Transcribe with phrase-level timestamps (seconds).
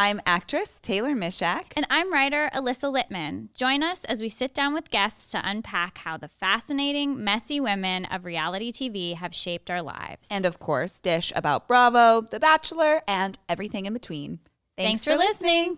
[0.00, 1.74] I'm actress Taylor Misiak.
[1.76, 3.52] And I'm writer Alyssa Littman.
[3.52, 8.06] Join us as we sit down with guests to unpack how the fascinating, messy women
[8.06, 10.26] of reality TV have shaped our lives.
[10.30, 14.38] And of course, dish about Bravo, The Bachelor, and everything in between.
[14.78, 15.76] Thanks, Thanks for, for listening.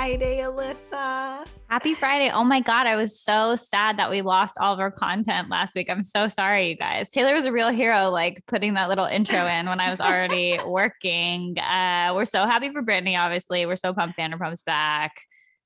[0.00, 1.46] Friday, Alyssa.
[1.68, 2.30] Happy Friday.
[2.32, 2.86] Oh my God.
[2.86, 5.90] I was so sad that we lost all of our content last week.
[5.90, 7.10] I'm so sorry, you guys.
[7.10, 10.58] Taylor was a real hero, like putting that little intro in when I was already
[10.66, 11.58] working.
[11.58, 13.66] Uh, we're so happy for Brittany, obviously.
[13.66, 15.20] We're so pumped Vanderpump's back.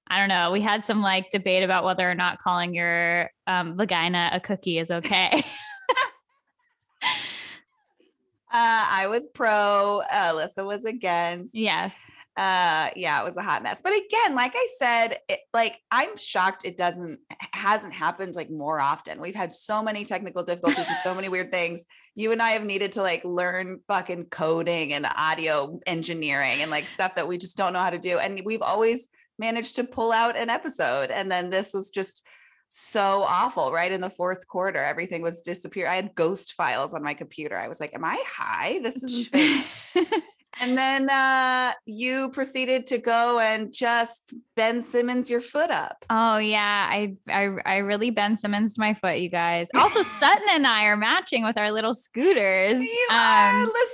[0.08, 0.50] I don't know.
[0.50, 4.80] We had some like debate about whether or not calling your um, vagina a cookie
[4.80, 5.30] is okay.
[7.02, 7.06] uh,
[8.52, 10.02] I was pro.
[10.10, 11.54] Uh, Alyssa was against.
[11.54, 13.80] Yes uh yeah it was a hot mess.
[13.80, 17.20] But again like i said it, like i'm shocked it doesn't
[17.52, 19.20] hasn't happened like more often.
[19.20, 21.86] We've had so many technical difficulties and so many weird things.
[22.14, 26.88] You and i have needed to like learn fucking coding and audio engineering and like
[26.88, 28.18] stuff that we just don't know how to do.
[28.18, 32.26] And we've always managed to pull out an episode and then this was just
[32.66, 33.92] so awful right?
[33.92, 37.56] In the fourth quarter everything was disappear i had ghost files on my computer.
[37.56, 38.80] I was like am i high?
[38.82, 39.64] This is insane
[40.60, 46.04] And then uh, you proceeded to go and just Ben Simmons your foot up.
[46.10, 49.68] Oh yeah, I I I really Ben Simmons my foot, you guys.
[49.84, 52.80] Also, Sutton and I are matching with our little scooters.
[52.80, 53.52] You um, are.
[53.52, 53.93] Alyssa has a little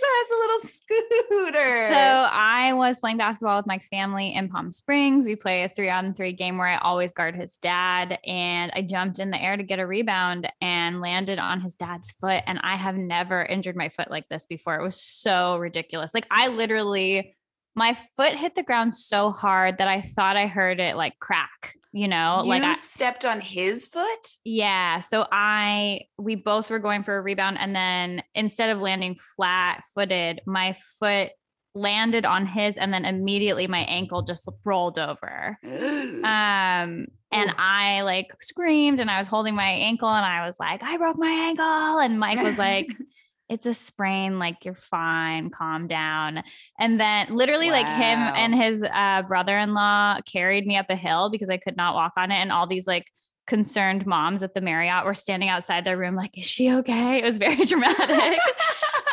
[1.30, 1.88] scooter.
[1.88, 5.26] So I was playing basketball with Mike's family in Palm Springs.
[5.26, 8.82] We play a three on three game where I always guard his dad, and I
[8.82, 12.42] jumped in the air to get a rebound and landed on his dad's foot.
[12.46, 14.76] And I have never injured my foot like this before.
[14.76, 16.14] It was so ridiculous.
[16.14, 17.36] Like I literally
[17.76, 21.76] my foot hit the ground so hard that I thought I heard it like crack,
[21.92, 24.28] you know, you like I stepped on his foot.
[24.44, 25.00] Yeah.
[25.00, 27.58] So I, we both were going for a rebound.
[27.58, 31.30] And then instead of landing flat footed, my foot
[31.74, 35.58] landed on his and then immediately my ankle just rolled over.
[35.64, 40.82] um, and I like screamed and I was holding my ankle and I was like,
[40.82, 41.98] I broke my ankle.
[41.98, 42.88] And Mike was like,
[43.50, 46.42] it's a sprain like you're fine calm down
[46.78, 47.74] and then literally wow.
[47.74, 51.94] like him and his uh, brother-in-law carried me up a hill because i could not
[51.94, 53.10] walk on it and all these like
[53.46, 57.18] concerned moms at the marriott were standing outside their room like is she okay?
[57.18, 58.38] It was very dramatic.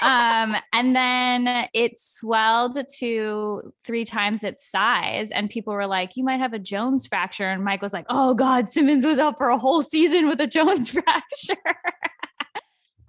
[0.04, 6.24] Um, and then it swelled to three times its size and people were like you
[6.24, 9.50] might have a jones fracture and mike was like oh god simmons was out for
[9.50, 11.56] a whole season with a jones fracture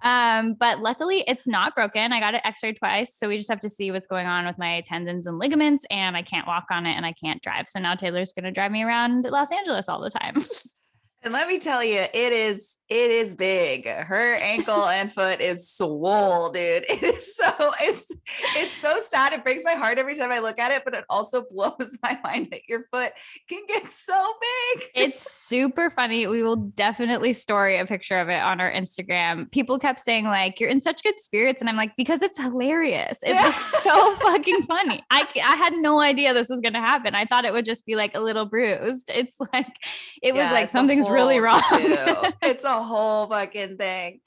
[0.01, 2.13] um, but luckily it's not broken.
[2.13, 3.15] I got it x-rayed twice.
[3.15, 6.15] So we just have to see what's going on with my tendons and ligaments and
[6.15, 7.67] I can't walk on it and I can't drive.
[7.67, 10.35] So now Taylor's going to drive me around Los Angeles all the time.
[11.21, 13.87] And let me tell you, it is it is big.
[13.87, 16.85] Her ankle and foot is swole, dude.
[16.89, 18.11] It is so it's
[18.55, 19.33] it's so sad.
[19.33, 22.17] It breaks my heart every time I look at it, but it also blows my
[22.23, 23.11] mind that your foot
[23.47, 24.83] can get so big.
[24.95, 26.27] It's super funny.
[26.27, 29.51] We will definitely story a picture of it on our Instagram.
[29.51, 33.19] People kept saying like you're in such good spirits and I'm like because it's hilarious.
[33.23, 33.51] It's yeah.
[33.51, 35.03] so fucking funny.
[35.09, 37.13] I I had no idea this was going to happen.
[37.13, 39.11] I thought it would just be like a little bruised.
[39.13, 39.75] It's like
[40.21, 41.61] it was yeah, like something's really wrong.
[42.41, 44.21] it's a whole fucking thing.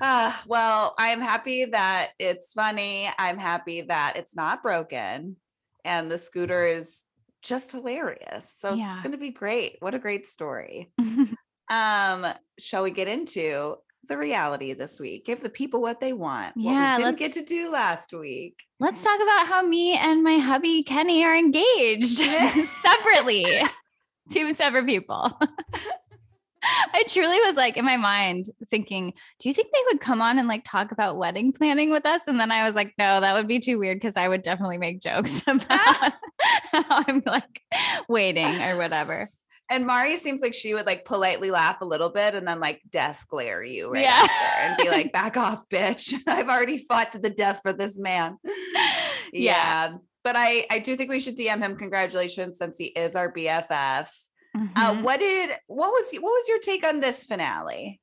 [0.00, 3.08] Uh, well, I'm happy that it's funny.
[3.18, 5.36] I'm happy that it's not broken.
[5.84, 7.04] And the scooter is
[7.42, 8.52] just hilarious.
[8.56, 8.92] So yeah.
[8.92, 9.76] it's going to be great.
[9.80, 10.90] What a great story.
[11.70, 12.26] um,
[12.58, 13.76] shall we get into
[14.08, 15.26] the reality this week?
[15.26, 16.54] Give the people what they want.
[16.56, 18.62] Yeah, what we didn't get to do last week.
[18.80, 22.18] Let's talk about how me and my hubby Kenny are engaged
[22.66, 23.62] separately.
[24.30, 25.38] Two separate people.
[26.94, 30.38] I truly was like in my mind thinking, do you think they would come on
[30.38, 32.22] and like talk about wedding planning with us?
[32.26, 34.78] And then I was like, no, that would be too weird because I would definitely
[34.78, 35.68] make jokes about
[36.72, 37.62] how I'm like
[38.08, 39.30] waiting or whatever.
[39.70, 42.80] And Mari seems like she would like politely laugh a little bit and then like
[42.88, 44.26] death glare you right yeah.
[44.62, 46.14] and be like, back off, bitch.
[46.26, 48.38] I've already fought to the death for this man.
[48.44, 48.80] yeah.
[49.32, 49.88] yeah.
[50.24, 54.10] But I, I do think we should DM him congratulations since he is our BFF.
[54.58, 54.98] Uh, mm-hmm.
[54.98, 58.00] Uh, what did what was what was your take on this finale?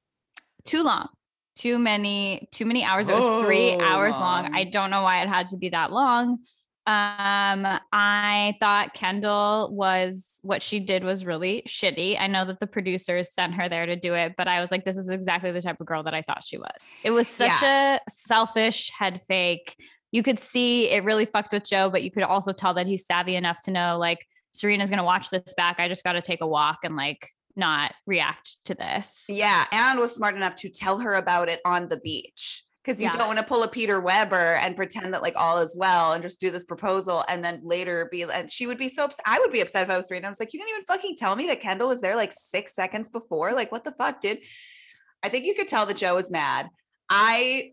[0.66, 1.10] Too long.
[1.56, 3.08] too many too many hours.
[3.08, 4.54] it was three hours long.
[4.54, 6.40] I don't know why it had to be that long.
[6.88, 12.16] Um, I thought Kendall was what she did was really shitty.
[12.20, 14.86] I know that the producers sent her there to do it, but I was like,
[14.86, 16.78] this is exactly the type of girl that I thought she was.
[17.04, 19.76] It was such a selfish head fake.
[20.12, 23.08] You could see it really fucked with Joe, but you could also tell that he's
[23.08, 25.80] savvy enough to know like Serena's gonna watch this back.
[25.80, 29.26] I just gotta take a walk and like not react to this.
[29.30, 32.64] Yeah, and was smart enough to tell her about it on the beach.
[32.84, 33.14] Because you Yeah.
[33.14, 36.22] don't want to pull a Peter Weber and pretend that like all is well and
[36.22, 39.26] just do this proposal and then later be and she would be so upset.
[39.26, 40.28] I would be upset if I was Serena.
[40.28, 42.76] I was like, you didn't even fucking tell me that Kendall was there like six
[42.76, 43.54] seconds before.
[43.54, 44.38] Like, what the fuck, dude?
[45.24, 46.70] I think you could tell that Joe was mad.
[47.10, 47.72] I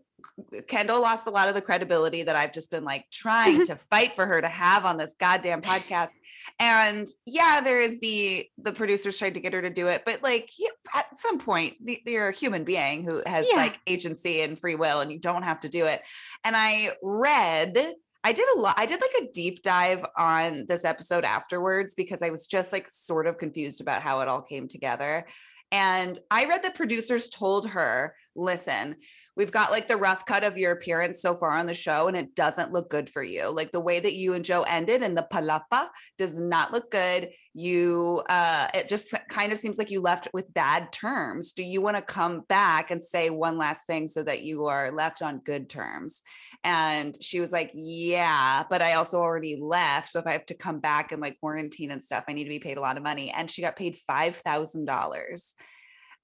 [0.67, 4.13] Kendall lost a lot of the credibility that I've just been like trying to fight
[4.13, 6.19] for her to have on this goddamn podcast.
[6.59, 10.23] And yeah, there is the the producers tried to get her to do it, but
[10.23, 10.49] like
[10.93, 13.57] at some point, the- you're a human being who has Yeah.
[13.57, 16.01] like agency and free will, and you don't have to do it.
[16.43, 17.77] And I read.
[18.25, 18.75] I did a lot.
[18.77, 22.89] I did like a deep dive on this episode afterwards because I was just like
[22.89, 25.27] sort of confused about how it all came together.
[25.73, 28.95] And I read that producers told her, listen,
[29.35, 32.15] we've got like the rough cut of your appearance so far on the show, and
[32.15, 33.49] it doesn't look good for you.
[33.49, 35.87] Like the way that you and Joe ended in the palapa
[36.17, 37.29] does not look good.
[37.53, 41.51] You, uh, it just kind of seems like you left with bad terms.
[41.51, 44.91] Do you want to come back and say one last thing so that you are
[44.91, 46.21] left on good terms?
[46.63, 50.09] And she was like, Yeah, but I also already left.
[50.09, 52.49] So if I have to come back and like quarantine and stuff, I need to
[52.49, 53.31] be paid a lot of money.
[53.31, 55.53] And she got paid $5,000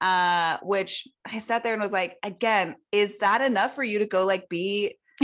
[0.01, 4.06] uh which i sat there and was like again is that enough for you to
[4.06, 4.96] go like be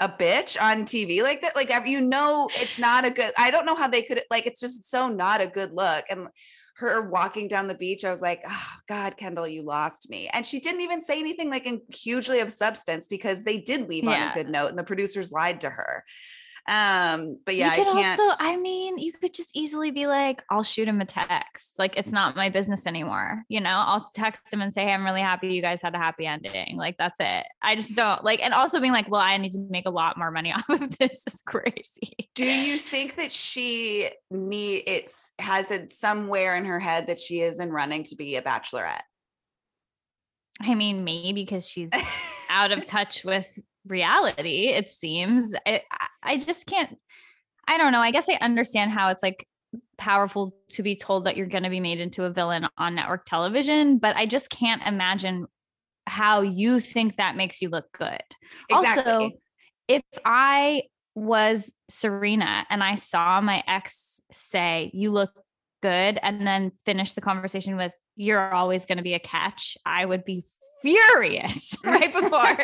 [0.00, 1.56] a bitch on tv like that?
[1.56, 4.60] Like you know it's not a good i don't know how they could like it's
[4.60, 6.28] just so not a good look and
[6.76, 10.30] her walking down the beach i was like oh god kendall you lost me.
[10.32, 14.06] And she didn't even say anything like in- hugely of substance because they did leave
[14.06, 16.04] on a good note and the producers lied to her
[16.68, 20.62] um but yeah i can't also, I mean, you could just easily be like, I'll
[20.62, 21.78] shoot him a text.
[21.78, 23.44] Like, it's not my business anymore.
[23.48, 25.98] You know, I'll text him and say, Hey, I'm really happy you guys had a
[25.98, 26.76] happy ending.
[26.76, 27.46] Like, that's it.
[27.62, 30.16] I just don't like, and also being like, Well, I need to make a lot
[30.16, 32.30] more money off of this is crazy.
[32.34, 37.40] Do you think that she me it's has it somewhere in her head that she
[37.40, 39.02] is in running to be a bachelorette?
[40.60, 41.90] I mean, maybe because she's
[42.50, 43.58] out of touch with
[43.90, 45.54] reality, it seems.
[45.66, 45.82] I,
[46.22, 46.96] I- just can't,
[47.66, 48.00] I don't know.
[48.00, 49.46] I guess I understand how it's like
[49.96, 53.24] powerful to be told that you're going to be made into a villain on network
[53.24, 55.46] television, but I just can't imagine
[56.06, 58.22] how you think that makes you look good.
[58.68, 59.12] exactly.
[59.12, 59.30] Also,
[59.88, 60.82] if I
[61.14, 65.32] was Serena and I saw my ex say, You look
[65.82, 70.04] good, and then finish the conversation with, You're always going to be a catch, I
[70.04, 70.42] would be
[70.82, 72.56] furious right before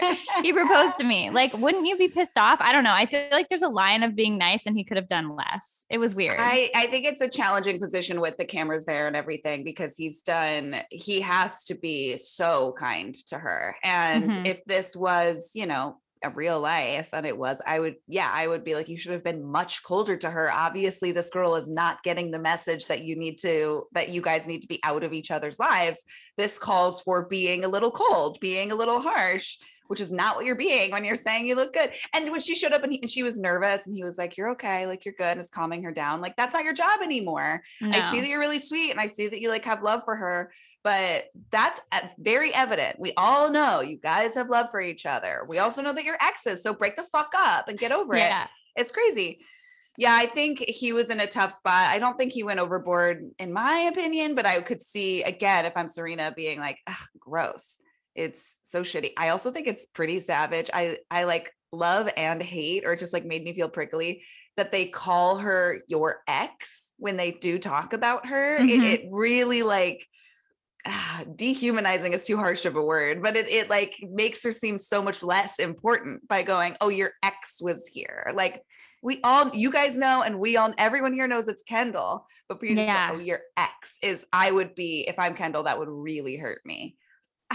[0.42, 1.30] he proposed to me.
[1.30, 2.60] Like, wouldn't you be pissed off?
[2.60, 2.92] I don't know.
[2.92, 5.84] I feel like there's a line of being nice and he could have done less.
[5.88, 6.38] It was weird.
[6.40, 10.22] I, I think it's a challenging position with the cameras there and everything because he's
[10.22, 14.46] done he has to be so kind to her and Mhm.
[14.46, 15.98] if this was you know
[16.30, 19.24] real life and it was i would yeah i would be like you should have
[19.24, 20.50] been much colder to her.
[20.52, 24.46] Obviously this girl is not getting the message that you need to that you guys
[24.46, 26.04] need to be out of each other's lives.
[26.36, 29.56] This calls for being a little cold being a little harsh
[29.88, 31.90] which is not what you're being when you're saying you look good.
[32.14, 34.36] And when she showed up and, he, and she was nervous and he was like
[34.36, 37.00] you're okay like you're good and is calming her down like that's not your job
[37.02, 37.62] anymore.
[37.82, 40.16] I see that you're really sweet and I see that you like have love for
[40.16, 40.52] her,
[40.84, 43.00] but that's e- very evident.
[43.00, 45.44] We all know you guys have love for each other.
[45.48, 48.20] We also know that you're exes, so break the fuck up and get over it.
[48.76, 49.40] It's crazy.
[49.96, 51.88] Yeah, I think he was in a tough spot.
[51.88, 55.72] I don't think he went overboard, in my opinion, but I could see again if
[55.76, 57.78] I'm Serena being like, Ugh, gross.
[58.14, 59.10] It's so shitty.
[59.16, 60.68] I also think it's pretty savage.
[60.72, 64.22] I I like love and hate, or just like made me feel prickly
[64.56, 68.56] that they call her your ex when they do talk about her.
[68.56, 68.82] It, Mhm.
[68.84, 70.06] it really like
[70.86, 74.78] ah, dehumanizing is too harsh of a word, but it it like makes her seem
[74.78, 78.62] so much less important by going, "Oh, your ex was here." Like
[79.02, 82.26] we all, you guys know, and we all, everyone here knows it's Kendall.
[82.48, 83.08] But for you to Yeah.
[83.10, 86.60] say, "Oh, your ex is," I would be if I'm Kendall, that would really hurt
[86.64, 86.96] me.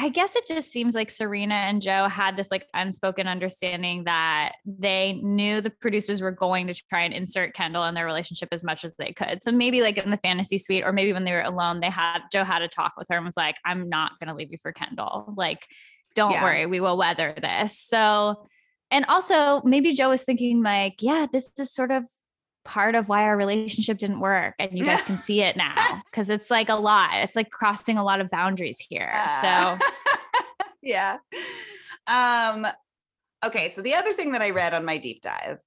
[0.01, 4.53] I guess it just seems like Serena and Joe had this like unspoken understanding that
[4.65, 8.63] they knew the producers were going to try and insert Kendall in their relationship as
[8.63, 9.43] much as they could.
[9.43, 12.19] So maybe like in the fantasy suite or maybe when they were alone, they had
[12.31, 14.57] Joe had a talk with her and was like, I'm not going to leave you
[14.61, 15.33] for Kendall.
[15.35, 15.67] Like,
[16.15, 16.43] don't Yeah.
[16.43, 17.77] worry, we will weather this.
[17.77, 18.47] So,
[18.91, 22.05] and also maybe Joe was thinking like, yeah, this is sort of
[22.65, 26.29] part of why our relationship didn't work and you guys can see it now because
[26.29, 29.11] it's like a lot it's like crossing a lot of boundaries here
[29.41, 29.77] so
[30.81, 31.17] yeah.
[32.07, 32.67] Um,
[33.45, 35.59] okay, so the other thing that I read on my deep dive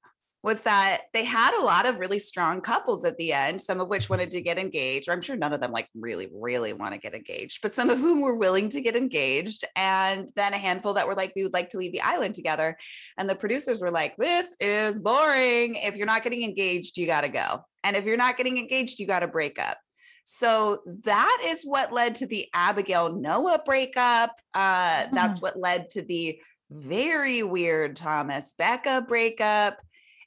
[0.43, 3.89] was that they had a lot of really strong couples at the end, some of
[3.89, 6.95] which wanted to get engaged, or I'm sure none of them like really, really want
[6.95, 9.65] to get engaged, but some of whom were willing to get engaged.
[9.77, 12.77] And then a handful that were like, we would like to leave the island together.
[13.19, 15.77] And the producers were like, this is boring.
[15.77, 17.65] If you're not getting engaged, you got to go.
[17.85, 19.79] And if you're not getting engaged, you got to break up.
[20.25, 24.31] So that is what led to the Abigail Noah breakup.
[24.55, 25.15] Uh, mm-hmm.
[25.15, 26.39] That's what led to the
[26.71, 29.79] very weird Thomas Becca breakup.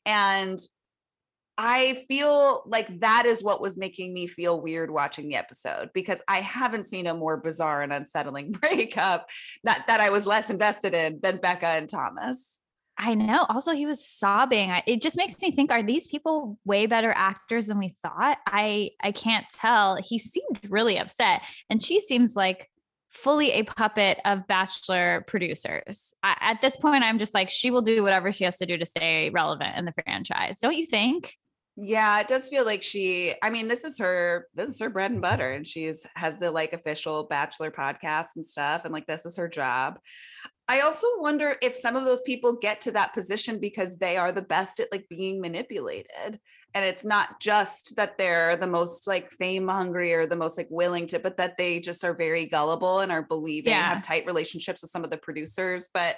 [0.05, 0.59] And
[1.57, 6.21] I feel like that is what was making me feel weird watching the episode because
[6.27, 9.29] I haven't seen a more bizarre and unsettling breakup
[9.63, 12.59] that, that I was less invested in than Becca and Thomas.
[12.97, 13.45] I know.
[13.49, 14.73] Also, he was sobbing.
[14.87, 18.37] It just makes me think: Are these people way better actors than we thought?
[18.47, 19.97] I I can't tell.
[19.97, 22.69] He seemed really upset, and she seems like
[23.15, 26.13] fully a puppet of bachelor producers.
[26.21, 28.77] I, at this point, I'm just like, she will do whatever she has to do
[28.77, 30.59] to stay relevant in the franchise.
[30.59, 31.35] Don't you think?
[31.77, 35.11] Yeah, it does feel like she, I mean, this is her, this is her bread
[35.11, 35.53] and butter.
[35.53, 38.85] And she's has the like official bachelor podcast and stuff.
[38.85, 39.99] And like this is her job.
[40.67, 44.31] I also wonder if some of those people get to that position because they are
[44.31, 46.39] the best at like being manipulated.
[46.73, 50.67] And it's not just that they're the most like fame hungry or the most like
[50.71, 53.83] willing to, but that they just are very gullible and are believing, yeah.
[53.83, 55.91] have tight relationships with some of the producers.
[55.93, 56.17] But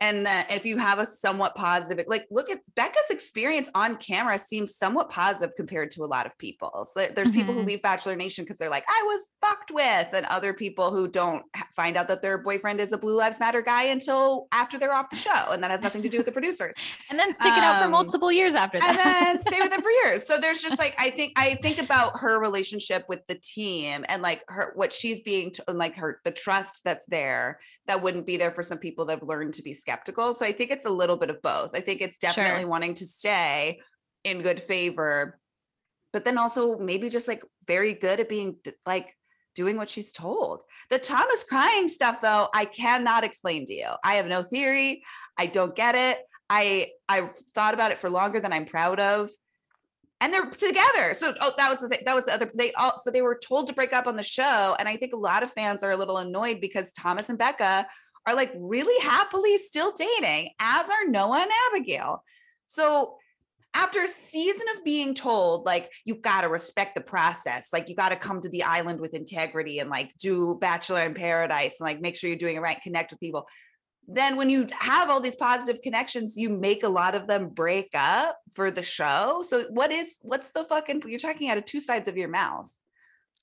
[0.00, 4.38] and that if you have a somewhat positive like look at becca's experience on camera
[4.38, 7.38] seems somewhat positive compared to a lot of people so there's mm-hmm.
[7.40, 7.68] people who mm-hmm.
[7.68, 11.44] leave bachelor nation because they're like i was fucked with and other people who don't
[11.72, 15.08] find out that their boyfriend is a blue lives matter guy until after they're off
[15.08, 16.74] the show and that has nothing to do with the producers
[17.10, 19.60] and then stick it um, out for um, multiple years after that and then stay
[19.60, 23.04] with them for years so there's just like i think i think about her relationship
[23.08, 27.06] with the team and like her what she's being t- like her the trust that's
[27.06, 30.34] there that wouldn't be there for some people that have learned to be skeptical.
[30.34, 31.76] So I think it's a little bit of both.
[31.76, 32.68] I think it's definitely sure.
[32.68, 33.80] wanting to stay
[34.24, 35.38] in good favor,
[36.12, 39.14] but then also maybe just like very good at being like
[39.54, 40.62] doing what she's told.
[40.90, 43.90] The Thomas crying stuff though, I cannot explain to you.
[44.04, 45.04] I have no theory.
[45.38, 46.18] I don't get it.
[46.50, 49.30] I I've thought about it for longer than I'm proud of.
[50.20, 51.12] And they're together.
[51.12, 52.00] So oh, that was the thing.
[52.06, 54.22] That was the other they all so they were told to break up on the
[54.24, 54.74] show.
[54.78, 57.86] And I think a lot of fans are a little annoyed because Thomas and Becca
[58.26, 62.22] are like really happily still dating, as are Noah and Abigail.
[62.66, 63.16] So
[63.76, 67.94] after a season of being told like you got to respect the process like you
[67.94, 71.86] got to come to the island with integrity and like do bachelor in paradise and
[71.86, 73.46] like make sure you're doing it right connect with people
[74.08, 77.90] then when you have all these positive connections you make a lot of them break
[77.94, 81.80] up for the show so what is what's the fucking you're talking out of two
[81.80, 82.72] sides of your mouth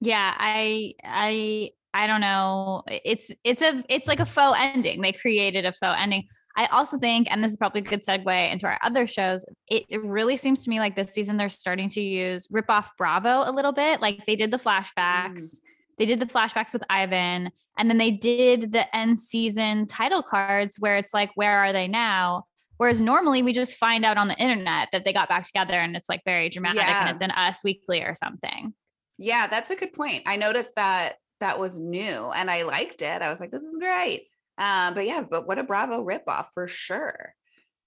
[0.02, 2.84] yeah i i I don't know.
[2.88, 5.02] It's it's a it's like a faux ending.
[5.02, 6.28] They created a faux ending.
[6.56, 9.86] I also think, and this is probably a good segue into our other shows, it,
[9.90, 13.42] it really seems to me like this season they're starting to use rip off Bravo
[13.44, 14.02] a little bit.
[14.02, 15.42] Like they did the flashbacks.
[15.42, 15.60] Mm.
[15.98, 20.78] They did the flashbacks with Ivan, and then they did the end season title cards
[20.80, 22.46] where it's like, where are they now?
[22.78, 25.96] Whereas normally we just find out on the internet that they got back together and
[25.96, 27.08] it's like very dramatic yeah.
[27.08, 28.74] and it's in Us Weekly or something.
[29.18, 30.24] Yeah, that's a good point.
[30.26, 33.22] I noticed that that was new and I liked it.
[33.22, 34.28] I was like, this is great.
[34.58, 37.34] Um, but yeah, but what a Bravo ripoff for sure.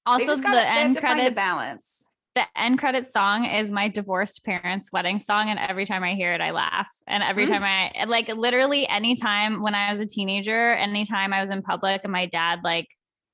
[0.04, 2.04] Also, the gotta, end credits balance.
[2.34, 6.34] The end credit song is my divorced parents' wedding song, and every time I hear
[6.34, 6.92] it, I laugh.
[7.06, 11.50] And every time I like, literally, anytime when I was a teenager, anytime I was
[11.50, 12.88] in public, and my dad like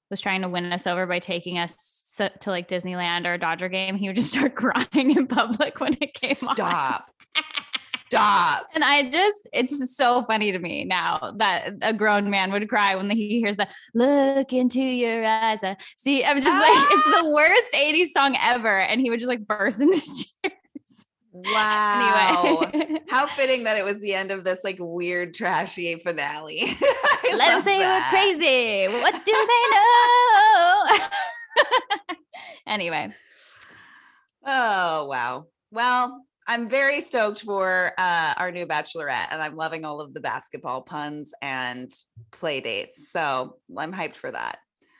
[0.09, 3.69] was trying to win us over by taking us to like Disneyland or a Dodger
[3.69, 6.50] game, he would just start crying in public when it came Stop.
[6.50, 6.57] on.
[6.57, 7.07] Stop.
[8.12, 8.69] Stop.
[8.75, 12.95] And I just, it's so funny to me now that a grown man would cry
[12.95, 15.61] when he hears that look into your eyes.
[15.64, 16.61] I see, I'm just ah!
[16.61, 18.81] like, it's the worst 80s song ever.
[18.81, 19.99] And he would just like burst into
[20.42, 21.07] tears.
[21.33, 22.69] Wow.
[22.75, 23.00] Anyway.
[23.09, 26.64] How fitting that it was the end of this like weird, trashy finale.
[27.33, 28.12] Let them say that.
[28.12, 28.92] we're crazy.
[28.92, 29.64] What do they
[31.64, 32.19] know?
[32.66, 33.14] anyway.
[34.45, 35.47] Oh, wow.
[35.71, 40.21] Well, I'm very stoked for uh, our new bachelorette, and I'm loving all of the
[40.21, 41.91] basketball puns and
[42.33, 43.11] play dates.
[43.11, 44.59] So I'm hyped for that.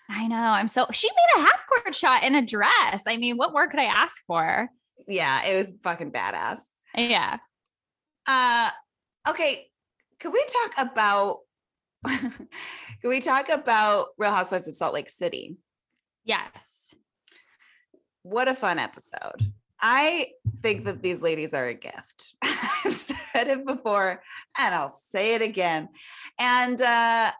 [0.09, 0.37] I know.
[0.37, 0.87] I'm so.
[0.93, 3.03] She made a half court shot in a dress.
[3.07, 4.69] I mean, what more could I ask for?
[5.09, 6.61] Yeah, it was fucking badass.
[6.97, 7.39] Yeah.
[8.27, 8.71] Uh,
[9.29, 9.67] okay.
[10.21, 11.39] Could we talk about?
[12.07, 12.49] can
[13.05, 15.57] we talk about Real Housewives of Salt Lake City?
[16.25, 16.95] Yes.
[18.23, 19.53] What a fun episode.
[19.83, 20.29] I
[20.63, 22.37] think that these ladies are a gift.
[22.43, 24.23] I've said it before
[24.57, 25.89] and I'll say it again.
[26.39, 27.33] And uh,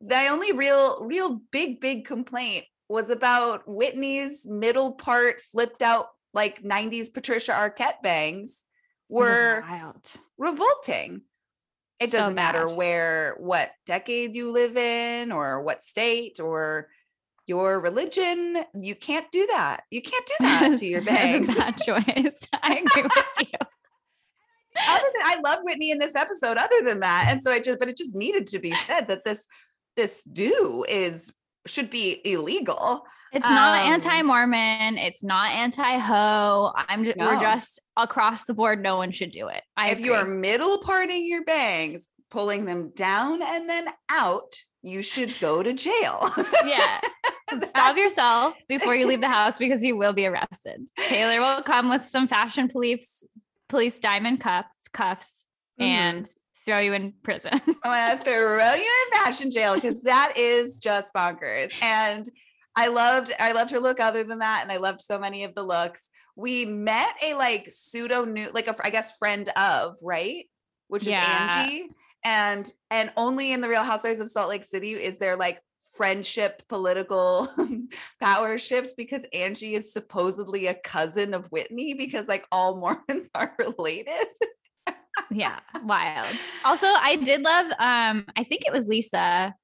[0.00, 6.62] the only real, real big, big complaint was about Whitney's middle part flipped out like
[6.62, 8.64] 90s Patricia Arquette bangs
[9.08, 9.62] were
[10.38, 11.22] revolting.
[12.00, 16.88] It doesn't so matter where, what decade you live in, or what state, or
[17.46, 18.64] your religion.
[18.74, 19.82] You can't do that.
[19.90, 21.56] You can't do that to your bangs.
[21.56, 22.48] That choice.
[22.62, 23.58] I agree with you.
[24.88, 27.26] other than I love Whitney in this episode, other than that.
[27.28, 29.46] And so I just, but it just needed to be said that this
[29.96, 31.32] this do is
[31.66, 33.04] should be illegal.
[33.32, 34.98] It's not um, anti-Mormon.
[34.98, 36.72] It's not anti-ho.
[36.74, 37.28] I'm just, no.
[37.28, 38.82] we're just across the board.
[38.82, 39.62] No one should do it.
[39.76, 40.06] I if agree.
[40.06, 45.62] you are middle parting your bangs, pulling them down and then out, you should go
[45.62, 46.28] to jail.
[46.64, 47.00] yeah.
[47.68, 50.88] Stop yourself before you leave the house because you will be arrested.
[51.08, 53.24] Taylor will come with some fashion police
[53.68, 55.46] police diamond cuffs cuffs
[55.80, 55.90] mm-hmm.
[55.90, 56.28] and
[56.64, 57.52] throw you in prison.
[57.84, 61.72] I'm gonna throw you in fashion jail because that is just bonkers.
[61.82, 62.28] And
[62.76, 64.60] I loved I loved her look other than that.
[64.62, 66.10] And I loved so many of the looks.
[66.36, 70.46] We met a like pseudo new, like a I guess friend of, right?
[70.88, 71.58] Which is yeah.
[71.58, 71.90] Angie.
[72.24, 75.60] And and only in the Real Housewives of Salt Lake City is there like
[75.96, 77.48] friendship political
[78.20, 83.54] power shifts because Angie is supposedly a cousin of Whitney because like all Mormons are
[83.58, 84.28] related
[85.30, 86.34] yeah, wild.
[86.64, 89.54] Also, I did love um I think it was Lisa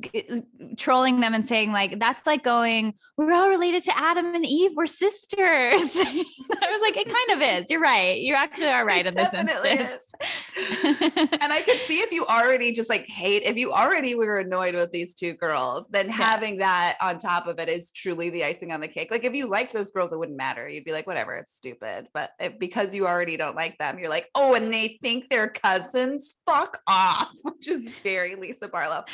[0.00, 0.42] g-
[0.76, 4.72] trolling them and saying like that's like going we're all related to Adam and Eve
[4.74, 5.36] we're sisters.
[5.40, 7.70] I was like it kind of is.
[7.70, 8.18] You're right.
[8.18, 10.12] You actually are right it in this instance.
[11.40, 14.74] and I could see if you already just like hate if you already were annoyed
[14.74, 16.12] with these two girls, then yeah.
[16.12, 19.10] having that on top of it is truly the icing on the cake.
[19.10, 20.68] Like if you liked those girls, it wouldn't matter.
[20.68, 22.08] You'd be like, whatever, it's stupid.
[22.12, 25.48] But if, because you already don't like them, you're like, oh, and they think they're
[25.48, 26.36] cousins.
[26.46, 29.04] Fuck off, which is very Lisa Barlow.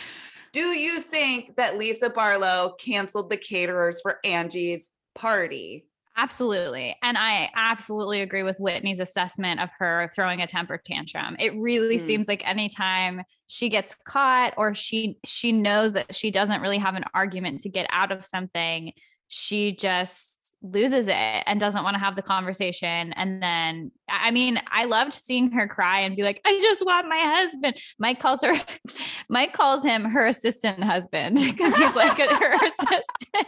[0.56, 5.84] Do you think that Lisa Barlow canceled the caterers for Angie's party?
[6.16, 6.97] Absolutely.
[7.02, 11.36] And I absolutely agree with Whitney's assessment of her throwing a temper tantrum.
[11.38, 12.00] It really mm.
[12.00, 16.95] seems like anytime she gets caught or she she knows that she doesn't really have
[16.95, 18.95] an argument to get out of something,
[19.28, 23.12] she just loses it and doesn't want to have the conversation.
[23.12, 27.08] And then, I mean, I loved seeing her cry and be like, I just want
[27.08, 27.76] my husband.
[27.99, 28.54] Mike calls her,
[29.28, 33.47] Mike calls him her assistant husband because he's like her assistant.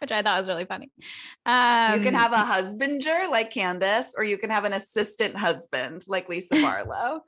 [0.00, 0.90] Which I thought was really funny.
[1.44, 6.02] Um, you can have a husbander like Candiace, or you can have an assistant husband
[6.08, 7.20] like Lisa Barlow.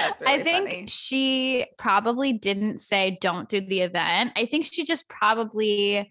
[0.00, 0.86] That's really I think funny.
[0.86, 4.32] she probably didn't say don't do the event.
[4.36, 6.10] I think she just probably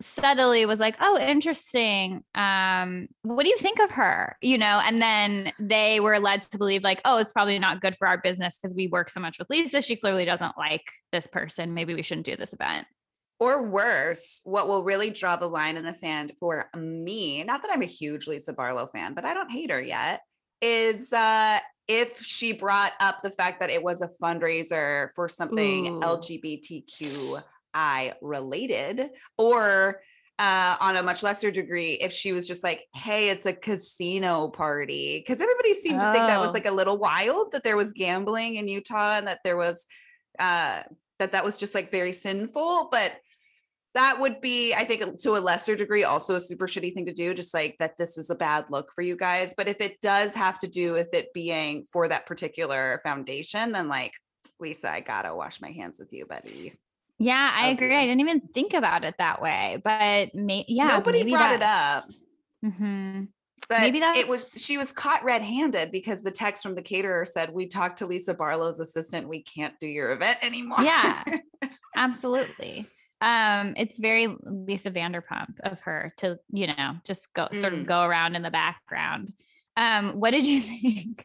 [0.00, 2.24] subtly was like, "Oh, interesting.
[2.34, 6.58] Um, what do you think of her?" You know, and then they were led to
[6.58, 9.38] believe like, "Oh, it's probably not good for our business because we work so much
[9.38, 9.82] with Lisa.
[9.82, 11.74] She clearly doesn't like this person.
[11.74, 12.86] Maybe we shouldn't do this event."
[13.40, 17.70] Or worse, what will really draw the line in the sand for me, not that
[17.72, 20.20] I'm a huge Lisa Barlow fan, but I don't hate her yet,
[20.60, 25.88] is uh if she brought up the fact that it was a fundraiser for something
[25.88, 26.00] Ooh.
[26.00, 27.42] LGBTQ
[27.74, 30.00] I related or
[30.38, 34.48] uh, on a much lesser degree if she was just like, hey, it's a casino
[34.48, 35.18] party.
[35.18, 36.06] Because everybody seemed oh.
[36.06, 36.52] to think that was oh.
[36.52, 39.86] like a little wild that there was gambling in Utah and that there was
[40.38, 40.82] uh,
[41.18, 42.88] that that was just like very sinful.
[42.90, 43.12] But
[43.94, 47.12] that would be, I think, to a lesser degree, also a super shitty thing to
[47.12, 49.54] do, just like that this is a bad look for you guys.
[49.56, 53.88] But if it does have to do with it being for that particular foundation, then
[53.88, 54.12] like,
[54.58, 56.74] Lisa, I gotta wash my hands with you, buddy.
[57.18, 57.94] Yeah, I agree.
[57.94, 62.04] I didn't even think about it that way, but may- yeah, nobody brought it up.
[62.64, 63.24] Mm-hmm.
[63.68, 67.24] But maybe that it was she was caught red-handed because the text from the caterer
[67.24, 69.28] said, "We talked to Lisa Barlow's assistant.
[69.28, 71.22] We can't do your event anymore." Yeah,
[71.96, 72.86] absolutely.
[73.20, 77.56] Um, it's very Lisa Vanderpump of her to you know just go mm.
[77.56, 77.86] sort of mm.
[77.86, 79.32] go around in the background.
[79.76, 81.24] Um, what did you think?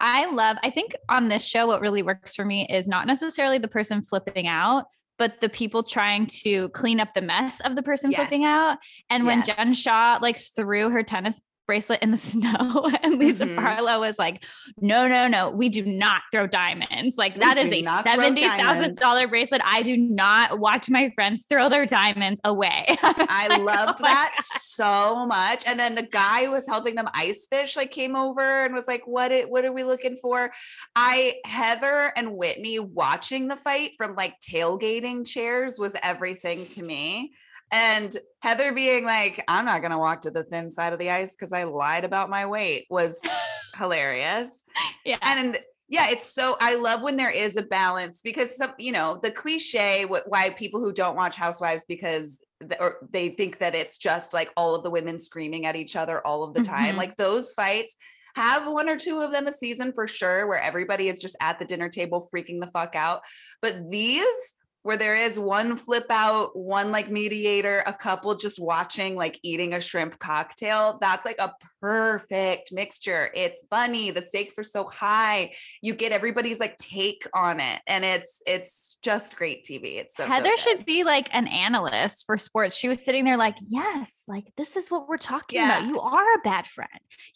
[0.00, 0.56] I love.
[0.62, 4.02] I think on this show, what really works for me is not necessarily the person
[4.02, 4.86] flipping out,
[5.18, 8.20] but the people trying to clean up the mess of the person yes.
[8.20, 8.78] flipping out.
[9.10, 9.48] And yes.
[9.48, 12.90] when Jen Shah like threw her tennis bracelet in the snow.
[13.02, 13.56] And Lisa mm-hmm.
[13.56, 14.44] Barlow was like,
[14.80, 17.16] no, no, no, we do not throw diamonds.
[17.16, 19.60] Like that we is a $70,000 bracelet.
[19.64, 22.84] I do not watch my friends throw their diamonds away.
[22.88, 25.64] I, I loved oh that so much.
[25.66, 28.88] And then the guy who was helping them ice fish like came over and was
[28.88, 30.50] like, what, it, what are we looking for?
[30.94, 37.32] I, Heather and Whitney watching the fight from like tailgating chairs was everything to me.
[37.72, 41.10] And Heather being like, I'm not going to walk to the thin side of the
[41.10, 43.20] ice because I lied about my weight was
[43.76, 44.64] hilarious.
[45.04, 45.18] Yeah.
[45.22, 45.56] And
[45.88, 49.30] yeah it's so i love when there is a balance because some you know the
[49.30, 53.96] cliche wh- why people who don't watch housewives because th- or they think that it's
[53.96, 56.98] just like all of the women screaming at each other all of the time Mhm.
[56.98, 57.96] like those fights
[58.34, 61.60] have one or two of them a season for sure where everybody is just at
[61.60, 63.20] the dinner table freaking the fuck out
[63.62, 64.54] but these
[64.86, 69.74] where there is one flip out, one like mediator, a couple just watching, like eating
[69.74, 70.98] a shrimp cocktail.
[71.00, 73.30] That's like a perfect mixture.
[73.34, 74.10] It's funny.
[74.10, 75.52] The stakes are so high.
[75.82, 77.80] You get everybody's like take on it.
[77.86, 79.96] And it's it's just great TV.
[79.98, 80.58] It's so so Heather good.
[80.58, 82.76] should be like an analyst for sports.
[82.76, 85.78] She was sitting there like, yes, like this is what we're talking Yeah.
[85.78, 85.88] about.
[85.88, 86.88] You are a bad friend.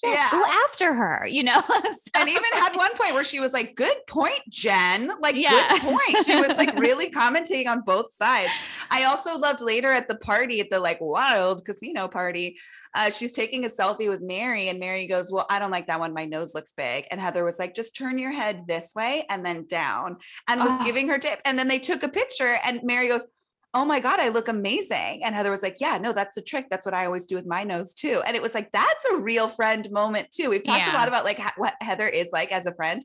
[0.03, 1.61] Yes, go after her, you know?
[1.71, 5.11] So- and even had one point where she was like, "Good point, Jen.
[5.21, 5.51] Like, Yeah.
[5.71, 8.53] good point." She was like really commenting on both sides.
[8.91, 12.59] I also loved later at the party at the like wild casino party.
[12.95, 16.01] Uh, she's taking a selfie with Mary, and Mary goes, "Well, I don't like that
[16.01, 16.13] one.
[16.13, 19.45] My nose looks big." And Heather was like, "Just turn your head this way and
[19.47, 20.17] then down,"
[20.49, 20.85] and was Oh.
[20.85, 21.41] giving her tip.
[21.45, 23.27] And then they took a picture, and Mary goes.
[23.73, 25.23] Oh my God, I look amazing.
[25.25, 26.67] And Heather was like, Yeah, no, that's the trick.
[26.71, 28.21] That's what I always do with my nose too.
[28.27, 30.51] And it was like, that's a real friend moment too.
[30.51, 33.05] We've talked a lot about like ha- what Heather is like as a friend.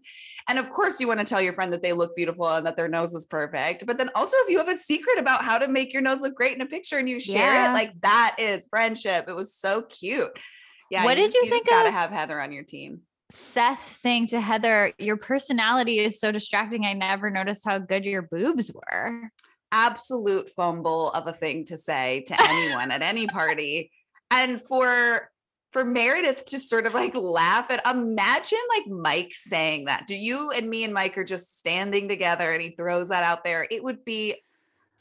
[0.50, 2.78] And of course, you want to tell your friend that they look beautiful and that
[2.78, 3.86] their nose is perfect.
[3.86, 6.34] But then also, if you have a secret about how to make your nose look
[6.36, 7.70] great in a picture and you share Yeah.
[7.70, 9.26] it, like that is friendship.
[9.28, 10.32] It was so cute.
[10.90, 11.04] Yeah.
[11.06, 13.02] What did just- you just think Gotta of- have Heather on your team.
[13.32, 16.86] Seth saying to Heather, Your personality is so distracting.
[16.86, 19.32] I never noticed how good your boobs were.
[19.78, 23.92] Absolute fumble of a thing to say to anyone at any party.
[24.32, 25.30] And for
[25.72, 30.08] for Meredith to sort of like laugh at imagine like Mike saying that.
[30.08, 33.44] Do you and me and Mike are just standing together and he throws that out
[33.44, 33.68] there?
[33.70, 34.36] It would be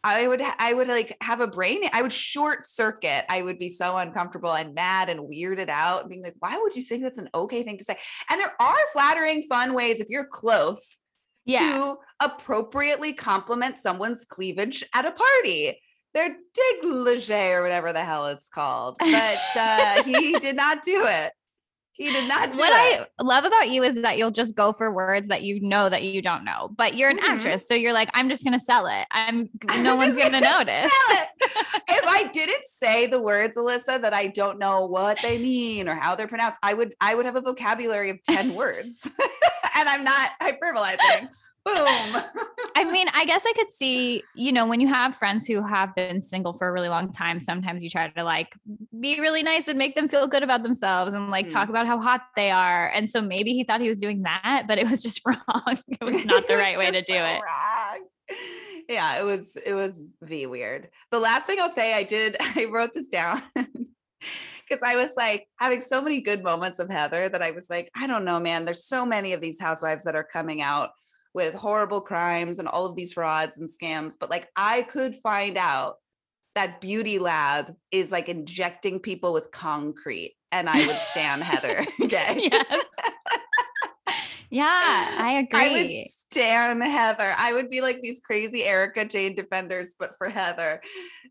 [0.03, 3.25] I would I would like have a brain I would short circuit.
[3.29, 6.83] I would be so uncomfortable and mad and weirded out being like, why would you
[6.83, 7.97] think that's an okay thing to say?
[8.29, 11.04] And there are flattering, fun ways if you're close
[11.45, 11.61] Yeah.
[11.61, 15.81] to appropriately compliment someone's cleavage at a party.
[16.15, 18.97] Their dégagé or whatever the hell it's called.
[19.01, 21.33] But uh, he did not do it.
[21.93, 23.09] He did not do what it.
[23.19, 26.03] I love about you is that you'll just go for words that you know that
[26.03, 27.29] you don't know, but you're an Mhm.
[27.29, 27.69] actress.
[27.69, 29.07] So you're like, I'm just going to sell it.
[29.13, 30.91] I'm, I'm no one's going to notice.
[31.89, 35.95] if I didn't say the words, Alyssa, that I don't know what they mean or
[35.95, 39.09] how they're pronounced, I would I would have a vocabulary of 10 words.
[39.75, 41.29] and I'm not hyperbolizing.
[41.67, 42.23] Boom.
[42.77, 45.95] I mean, I guess I could see, you know, when you have friends who have
[45.95, 48.55] been single for a really long time, sometimes you try to like
[49.01, 51.53] be really nice and make them feel good about themselves and like Mm.
[51.53, 52.89] talk about how hot they are.
[52.91, 55.39] And so maybe he thought he was doing that, but it was just wrong.
[55.89, 57.41] it was not the right way to do so it.
[57.43, 58.07] wrong.
[58.87, 60.91] Yeah, it was it was v weird.
[61.13, 63.41] The last thing I'll say, I did I wrote this down
[64.69, 67.91] because I was like having so many good moments of Heather that I was like,
[67.97, 68.65] I don't know, man.
[68.65, 70.91] There's so many of these housewives that are coming out
[71.35, 75.59] with horrible crimes and all of these frauds and scams, but like I could find
[75.59, 75.97] out
[76.55, 81.85] that Beauty Lab is like injecting people with concrete, and I would stand Heather.
[82.01, 82.49] Okay.
[82.53, 82.85] yes.
[84.55, 85.61] Yeah, I agree.
[85.61, 87.35] I would stand Heather.
[87.37, 90.81] I would be like these crazy Erika Jayne defenders, but for Heather,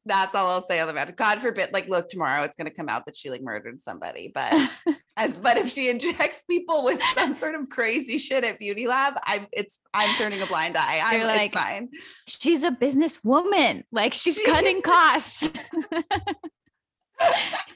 [0.06, 1.14] that's all I'll say on the matter.
[1.14, 4.30] God forbid, like, look, tomorrow it's going to come out that she like murdered somebody,
[4.34, 4.54] but
[5.18, 9.14] as but if she injects people with some sort of crazy shit at Beauty Lab,
[9.24, 11.00] I'm it's I'm turning a blind eye.
[11.02, 11.92] I'm You're it's like, fine.
[12.28, 13.84] she's a businesswoman.
[13.94, 15.50] Like she's She cutting costs.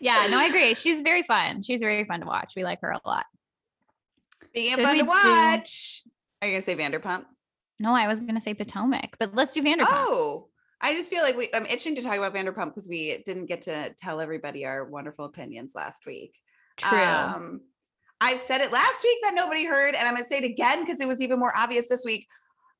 [0.02, 0.74] yeah, no, I agree.
[0.74, 1.64] She's very fun.
[1.64, 2.52] She's very fun to watch.
[2.58, 3.24] We like her a lot.
[4.58, 6.02] Being Should fun we to do- watch.
[6.42, 7.26] Are you gonna say Vanderpump?
[7.80, 9.86] No, I was gonna say Potomac, but let's do Vanderpump.
[9.88, 10.48] Oh,
[10.82, 13.62] I just feel like we I'm itching to talk about Vanderpump because we didn't get
[13.64, 16.40] to tell everybody our wonderful opinions last week.
[16.76, 16.98] True.
[16.98, 17.62] Um,
[18.20, 21.00] I said it last week that nobody heard, and I'm gonna say it again because
[21.02, 22.26] it was even more obvious this week.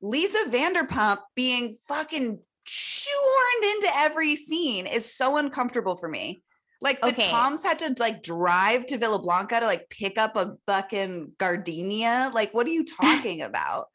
[0.02, 6.42] Lisa Vanderpump being fucking shoehorned into every scene is so uncomfortable for me.
[6.80, 7.30] Like the Okay.
[7.30, 12.30] Toms had to like drive to Villa Blanca to like pick up a fucking gardenia.
[12.32, 13.88] Like, what are you talking about?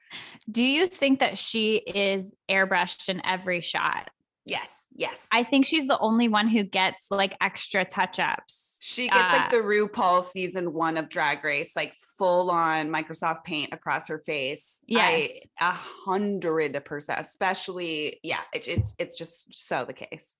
[0.51, 4.11] do you think that she is airbrushed in every shot?
[4.45, 5.29] Yes, yes.
[5.33, 8.77] I think she's the only one who gets like extra touch ups.
[8.81, 13.45] She gets Uh, like the RuPaul season one of Drag Race, like full on Microsoft
[13.45, 14.81] Paint across her face.
[14.85, 15.29] Yes.
[15.61, 17.21] a hundred percent.
[17.21, 20.35] Especially, yeah, it, it's it's just so the case.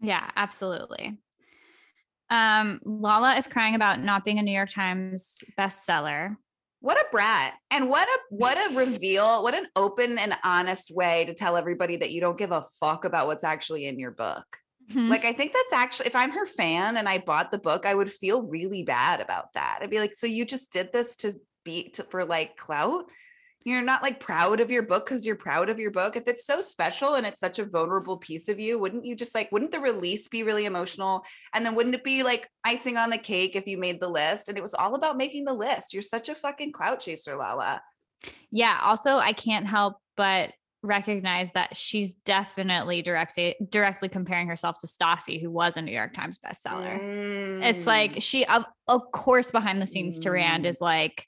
[0.00, 1.16] Yeah, absolutely.
[2.30, 6.36] Um, Lala is crying about not being a New York Times bestseller.
[6.80, 9.42] What a brat, and what a what a reveal!
[9.42, 13.04] What an open and honest way to tell everybody that you don't give a fuck
[13.04, 14.44] about what's actually in your book.
[14.92, 15.08] Mhm.
[15.08, 17.94] Like, I think that's actually, if I'm her fan and I bought the book, I
[17.94, 19.80] would feel really bad about that.
[19.82, 21.32] I'd be like, so you just did this to
[21.64, 23.06] be to, for like clout?
[23.66, 26.14] You're not like proud of your book because you're proud of your book.
[26.14, 29.34] If it's so special and it's such a vulnerable piece of you, wouldn't you just
[29.34, 31.24] like, wouldn't the release be really emotional?
[31.52, 34.48] And then wouldn't it be like icing on the cake if you made the list?
[34.48, 35.92] And it was all about making the list.
[35.92, 37.82] You're such a fucking clout chaser, Lala.
[38.52, 38.78] Yeah.
[38.84, 40.52] Also, I can't help but
[40.84, 46.14] recognize that she's definitely directly directly comparing herself to Stassi, who was a New York
[46.14, 47.02] Times bestseller.
[47.02, 47.64] Mm.
[47.64, 48.22] It's like mm.
[48.22, 50.30] she, of, of course, behind the scenes, mm.
[50.30, 51.26] Rand is like,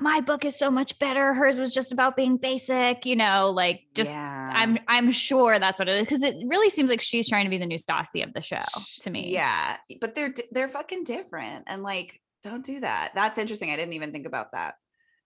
[0.00, 1.34] my book is so much better.
[1.34, 4.50] Hers was just about being basic, you know, like just yeah.
[4.54, 7.50] I'm I'm sure that's what it is because it really seems like she's trying to
[7.50, 8.60] be the new Stassi of the show
[9.00, 9.32] to me.
[9.32, 13.12] Yeah, but they're they're fucking different and like don't do that.
[13.14, 13.70] That's interesting.
[13.70, 14.74] I didn't even think about that.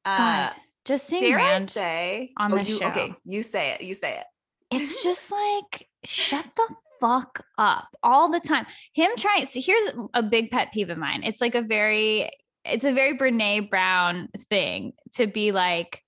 [0.05, 0.51] Uh,
[0.85, 2.89] just seeing dare Rand I say on oh, the show.
[2.89, 3.83] Okay, you say it.
[3.83, 4.25] You say it.
[4.71, 8.67] It's just like shut the fuck up all the time.
[8.93, 9.47] Him trying.
[9.47, 11.23] So here's a big pet peeve of mine.
[11.25, 12.31] It's like a very
[12.71, 16.03] it's a very Brene Brown thing to be like,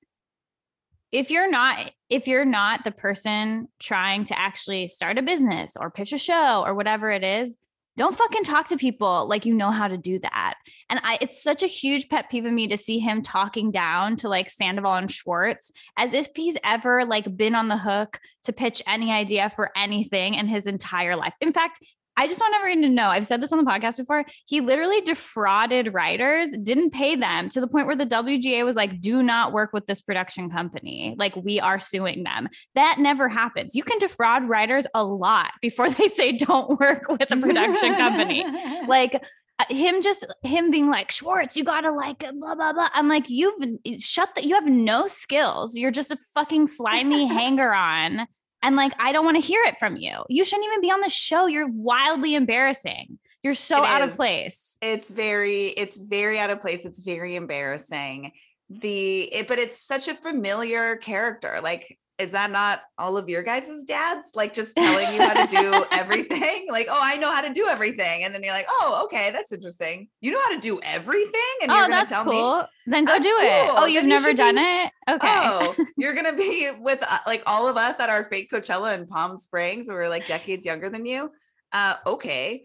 [1.13, 5.91] if you're not if you're not the person trying to actually start a business or
[5.91, 7.57] pitch a show or whatever it is
[7.97, 10.55] don't fucking talk to people like you know how to do that.
[10.89, 14.17] And i it's such a huge pet peeve of me to see him talking down
[14.17, 18.53] to like sandoval and schwartz as if he's ever like been on the hook to
[18.53, 21.35] pitch any idea for anything in his entire life.
[21.41, 21.81] In fact
[22.21, 24.27] I just want everyone to know I've said this on the podcast before.
[24.45, 29.01] He literally defrauded writers, didn't pay them to the point where the WGA was like,
[29.01, 31.15] do not work with this production company.
[31.19, 32.51] Like, we are suing them.
[32.75, 33.75] That never happens.
[33.75, 38.45] You can defraud writers a lot before they say, don't work with a production company.
[38.87, 39.25] like,
[39.59, 42.89] uh, him just him being like Schwartz, you gotta like blah blah blah.
[42.93, 43.63] I'm like, you've
[43.99, 44.45] shut that.
[44.45, 45.75] You have no skills.
[45.75, 48.27] You're just a fucking slimy hanger on
[48.63, 50.25] and like, I don't want to hear it from you.
[50.29, 51.47] You shouldn't even be on the show.
[51.47, 53.19] You're wildly embarrassing.
[53.43, 54.11] You're so it out is.
[54.11, 54.77] of place.
[54.83, 56.85] It's very, it's very out of place.
[56.85, 58.33] It's very embarrassing.
[58.69, 61.59] The it, but it's such a familiar character.
[61.63, 65.47] Like is that not all of your guys' dads like just telling you how to
[65.47, 66.67] do everything?
[66.71, 68.25] Like oh i know how to do everything.
[68.25, 70.09] And then you're like oh okay that's interesting.
[70.21, 71.33] You know how to do everything?
[71.63, 72.59] And oh, you're gonna tell cool.
[72.59, 73.39] me then go do cool.
[73.41, 74.93] it oh you've then never you done be, it?
[75.09, 75.19] Okay.
[75.23, 79.07] Oh you're gonna be with uh, like all of us at our fake coachella in
[79.07, 81.31] palm springs where we're like decades younger than you?
[81.73, 82.63] Uh okay.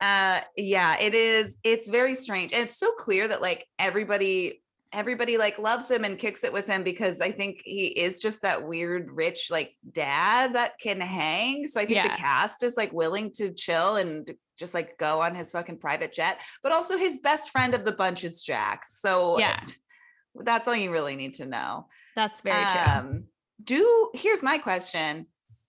[0.00, 2.52] Uh yeah it is it's very strange.
[2.52, 4.62] And it's so clear that like everybody
[4.94, 8.42] everybody like loves him and kicks it with him because I think he is just
[8.42, 11.66] that weird rich like dad that can hang.
[11.66, 12.08] So I think yeah.
[12.08, 16.12] the cast is like willing to chill and just like go on his fucking private
[16.12, 16.40] jet.
[16.62, 19.00] But also his best friend of the bunch is Jax.
[19.00, 19.60] So yeah,
[20.36, 21.86] that's all you really need to know.
[22.16, 23.24] That's very um, true.
[23.64, 25.26] Do here's my question.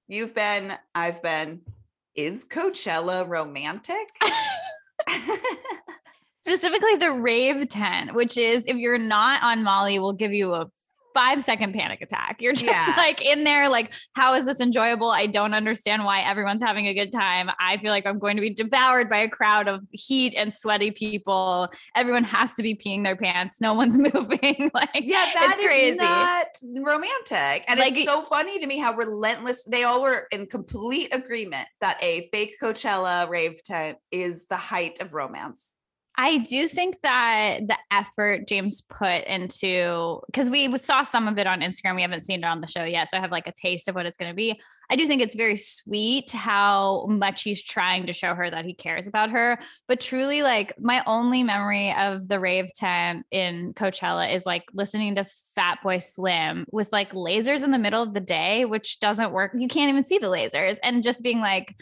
[0.08, 1.62] You've been, I've been,
[2.16, 4.08] is Coachella romantic?
[6.48, 10.70] specifically the rave tent, which is if you're not on Molly, will give you a
[11.16, 12.42] five second panic attack.
[12.42, 12.94] You're just yeah.
[12.98, 15.10] like in there, like, how is this enjoyable?
[15.10, 17.50] I don't understand why everyone's having a good time.
[17.58, 20.92] I feel like I'm going to be devoured by a crowd of heat and sweaty
[20.92, 21.70] people.
[21.96, 23.62] Everyone has to be peeing their pants.
[23.62, 24.70] No one's moving.
[24.74, 25.98] like, yeah, that is crazy.
[25.98, 26.48] not
[26.86, 27.64] romantic.
[27.68, 31.68] And like, it's so funny to me how relentless they all were in complete agreement
[31.80, 35.75] that a fake Coachella rave tent is the height of romance.
[36.18, 41.46] I do think that the effort James put into because we saw some of it
[41.46, 41.96] on Instagram.
[41.96, 43.10] We haven't seen it on the show yet.
[43.10, 44.60] So I have like a taste of what it's going to be.
[44.90, 48.74] I do think it's very sweet how much he's trying to show her that he
[48.74, 49.60] cares about her.
[49.88, 55.16] But truly, like my only memory of the rave tent in Coachella is like listening
[55.16, 55.26] to
[55.58, 59.52] Fatboy Slim with like lasers in the middle of the day, which doesn't work.
[59.58, 61.76] You can't even see the lasers and just being like,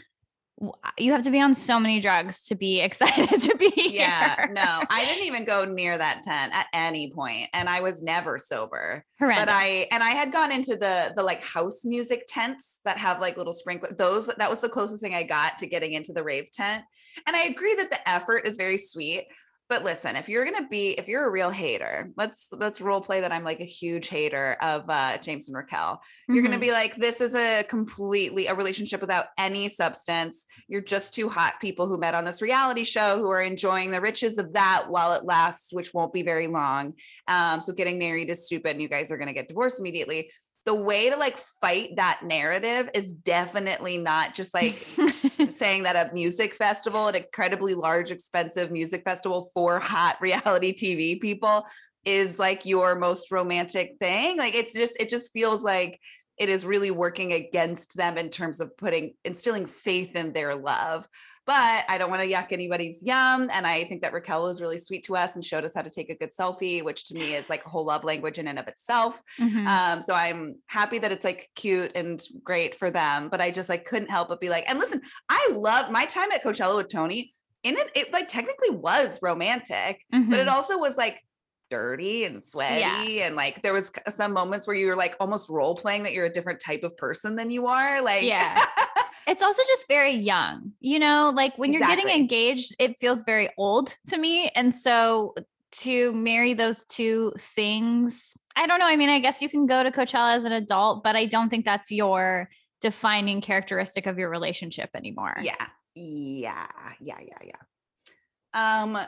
[0.62, 3.90] Uh, you have to be on so many drugs to be excited to be here.
[4.06, 8.02] yeah no i didn't even go near that tent at any point and i was
[8.02, 9.46] never sober Horrendous.
[9.46, 13.20] but i and i had gone into the the like house music tents that have
[13.20, 16.22] like little sprinkler those that was the closest thing i got to getting into the
[16.22, 16.84] rave tent
[17.26, 19.24] and i agree that the effort is very sweet
[19.68, 23.20] but listen, if you're gonna be, if you're a real hater, let's let's role play
[23.20, 26.02] that I'm like a huge hater of uh, James and Raquel.
[26.28, 26.46] You're mm-hmm.
[26.46, 30.46] gonna be like, this is a completely a relationship without any substance.
[30.68, 34.00] You're just two hot people who met on this reality show who are enjoying the
[34.00, 36.94] riches of that while it lasts, which won't be very long.
[37.26, 40.30] Um, so getting married is stupid, and you guys are gonna get divorced immediately
[40.66, 44.74] the way to like fight that narrative is definitely not just like
[45.48, 51.20] saying that a music festival, an incredibly large, expensive music festival for hot reality TV
[51.20, 51.66] people
[52.04, 54.38] is like your most romantic thing.
[54.38, 56.00] Like it's just, it just feels like
[56.38, 61.06] it is really working against them in terms of putting instilling faith in their love.
[61.46, 63.50] But I don't want to yuck anybody's yum.
[63.52, 65.90] And I think that Raquel was really sweet to us and showed us how to
[65.90, 68.58] take a good selfie, which to me is like a whole love language in and
[68.58, 69.22] of itself.
[69.38, 69.66] Mhm.
[69.66, 73.28] Um, so I'm happy that it's like cute and great for them.
[73.28, 76.30] But I just like couldn't help but be like, and listen, I love my time
[76.32, 77.32] at Coachella with Tony.
[77.62, 80.52] In it, it like technically was romantic, but it Mhm.
[80.52, 81.22] also was like
[81.70, 85.74] dirty and sweaty and like there was some moments where you were like almost role
[85.74, 88.64] playing that you're a different type of person than you are like Yeah.
[89.26, 93.50] It's also just very young, you know, like when you're getting engaged, it feels very
[93.56, 94.50] old to me.
[94.54, 95.34] And so
[95.82, 98.86] to marry those two things, I don't know.
[98.86, 101.48] I mean, I guess you can go to Coachella as an adult, but I don't
[101.48, 102.48] think that's your
[102.80, 105.36] defining characteristic of your relationship anymore.
[105.42, 106.66] yeah yeah
[107.00, 108.98] yeah yeah yeah um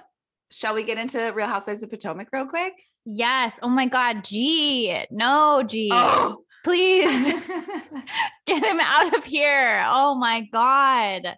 [0.53, 2.73] shall we get into real housewives of potomac real quick
[3.07, 3.61] Yes.
[3.63, 4.25] Oh my God.
[4.25, 5.05] G.
[5.11, 5.91] No, G.
[5.93, 7.33] oh Please
[8.47, 9.85] get him out of here.
[9.89, 11.37] Oh my God.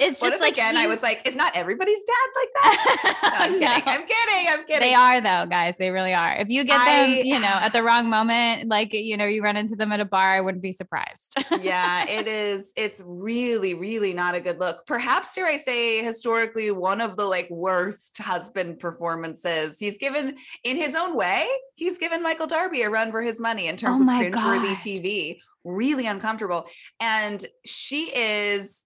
[0.00, 3.30] It's What just like again i was like is not everybody's dad like that no,
[3.44, 3.92] i'm kidding No.
[3.92, 5.76] i'm kidding i'm kidding They are though, guys.
[5.76, 6.34] They really are.
[6.36, 9.42] If you get I- them, you know, at the wrong moment, like you know, you
[9.42, 11.34] run into them at a bar, I wouldn't be surprised.
[11.62, 12.72] yeah, it is.
[12.76, 14.86] It's really, really not a good look.
[14.86, 19.78] Perhaps, dare I say, historically, one of the like worst husband performances.
[19.78, 23.66] He's given, in his own way, he's given Michael Darby a run for his money
[23.66, 24.78] in oh terms Oh of cringeworthy God.
[24.78, 25.38] TV.
[25.68, 26.66] Really uncomfortable,
[26.98, 28.84] and she is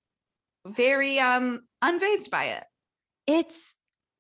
[0.67, 2.65] very um unfazed by it.
[3.27, 3.75] it's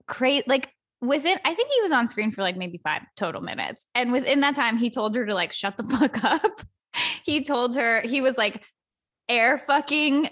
[0.06, 0.46] great.
[0.46, 0.70] Like
[1.00, 3.84] within, I think he was on screen for like maybe five total minutes.
[3.94, 6.60] And within that time, he told her to like shut the fuck up.
[7.24, 8.64] he told her, he was like,
[9.28, 10.28] air fucking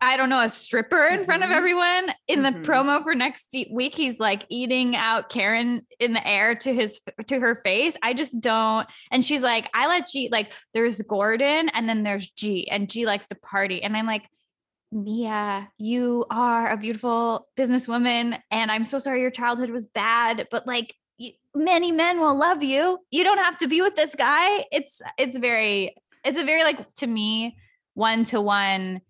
[0.00, 1.54] I don't know a stripper in front of Mhm.
[1.56, 2.64] everyone in the Mhm.
[2.64, 3.94] promo for next week.
[3.94, 7.96] He's like eating out Karen in the air to his to her face.
[8.02, 8.88] I just don't.
[9.12, 13.04] And she's like I let G like there's Gordon and then there's G and G
[13.06, 13.82] likes to party.
[13.82, 14.28] And I'm like
[14.92, 20.66] Mia you are a beautiful businesswoman and I'm so sorry your childhood was bad but
[20.66, 20.94] like
[21.54, 22.98] many men will love you.
[23.10, 24.64] You don't have to be with this guy.
[24.72, 27.56] It's it's very it's a very like to me
[27.94, 29.00] one to one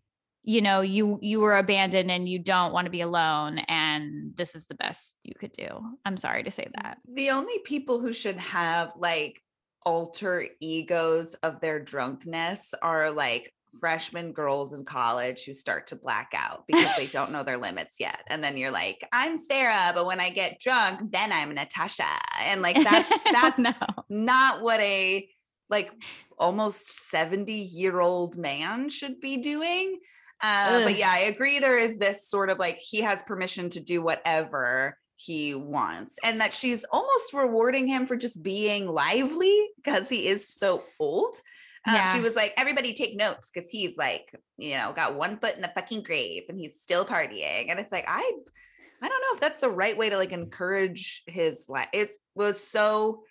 [0.42, 4.54] you know you you were abandoned and you don't want to be alone and this
[4.54, 5.68] is the best you could do
[6.04, 9.40] i'm sorry to say mm, that The only people who should have like
[9.84, 16.32] alter egos of their drunkenness are like freshman girls in college who start to black
[16.34, 18.22] out because they don't know their limits yet.
[18.26, 22.04] And then you're like, I'm Sarah, but when I get drunk, then I'm Natasha.
[22.44, 23.72] And like that's that's no
[24.08, 25.28] not what a
[25.70, 25.90] like
[26.38, 29.98] almost 70 year old man should be doing.
[30.42, 31.58] Uh, but yeah, I agree.
[31.58, 36.40] There is this sort of like he has permission to do whatever he wants, and
[36.40, 41.34] that she's almost rewarding him for just being lively because he is so old.
[41.86, 42.14] Um, Yeah.
[42.14, 45.60] She was like, everybody take notes because he's like, you know, got one foot in
[45.60, 47.66] the fucking grave and he's still partying.
[47.68, 48.32] And it's like, I,
[49.02, 51.88] I don't know if that's the right way to like encourage his life.
[51.92, 53.24] It was so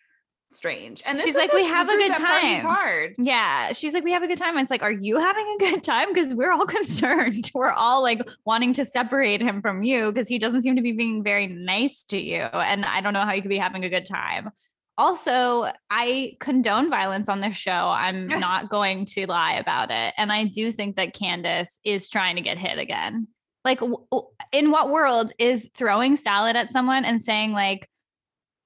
[0.50, 1.04] strange.
[1.06, 3.16] And She's like, "We have a good time." hard.
[3.18, 5.84] yeah she's like we have a good time it's like are you having a good
[5.84, 10.28] time because we're all concerned we're all like wanting to separate him from you because
[10.28, 13.32] he doesn't seem to be being very nice to you and i don't know how
[13.34, 14.50] you could be having a good time
[14.98, 20.32] also i condone violence on this show i'm not going to lie about it and
[20.32, 23.28] i do think that candiace is trying to get hit again
[23.64, 24.06] like w-
[24.52, 27.88] in what world is throwing salad at someone and saying like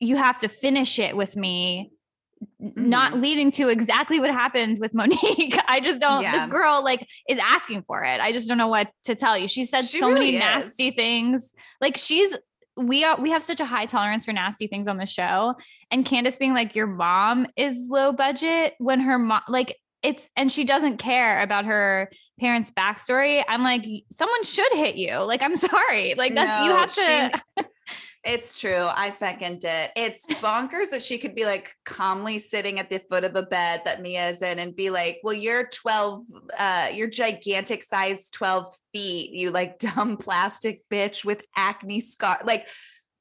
[0.04, 1.92] you have to finish it with me
[2.62, 3.22] n- not mm-hmm.
[3.22, 5.58] leading to exactly what happened with Monique.
[5.68, 6.32] I just don't Yeah.
[6.34, 8.20] this girl like is asking for it.
[8.22, 9.48] I just don't know what to tell you.
[9.48, 10.40] She said She so really many is.
[10.42, 11.54] nasty things.
[11.82, 12.36] Like she's
[12.76, 15.56] we are we have such a high tolerance for nasty things on the show.
[15.92, 20.52] And Candiace being like, your mom is low budget when her mom like it's and
[20.52, 23.44] she doesn't care about her parents' backstory.
[23.48, 25.18] I'm like, someone should hit you.
[25.20, 26.16] Like, I'm sorry.
[26.16, 27.66] Like that's you No, have to she-
[28.24, 28.88] It's true.
[28.96, 29.92] I second it.
[29.98, 33.82] It's bonkers that she could be like calmly sitting at the foot of a bed
[33.84, 36.22] that Mia is in and be like, well, you're 12,
[36.58, 42.40] uh, you're gigantic size 12 feet, you like dumb plastic bitch with acne scar.
[42.46, 42.66] Like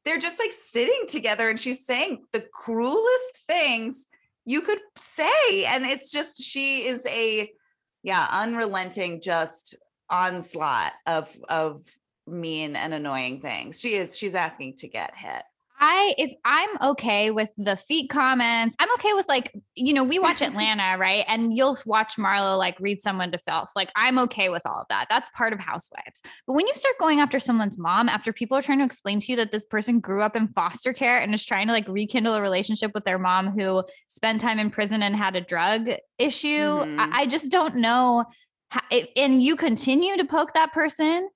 [0.05, 4.07] they're just like sitting together and she's saying the cruelest things
[4.45, 5.65] you could say.
[5.65, 7.51] And it's just, she is a,
[8.05, 9.75] yeah, unrelenting, just
[10.09, 11.85] onslaught of, of
[12.27, 13.81] mean and annoying things.
[13.81, 15.43] She is, she's asking to get hit.
[15.85, 20.21] I if I'm okay with the feet comments, I'm okay with like, you know, we
[20.21, 21.25] watch Atlanta, right?
[21.27, 23.71] And you'll watch Marlo like read someone to filth.
[23.75, 25.07] Like I'm okay with all of that.
[25.11, 26.23] That's part of housewives.
[26.47, 29.33] But when you start going after someone's mom, after people are trying to explain to
[29.33, 32.35] you that this person grew up in foster care and is trying to like rekindle
[32.35, 36.49] a relationship with their mom who spent time in prison and had a drug issue,
[36.49, 37.01] Mhm.
[37.01, 38.25] I, I just don't know.
[38.71, 38.81] How,
[39.17, 41.29] and you continue to poke that person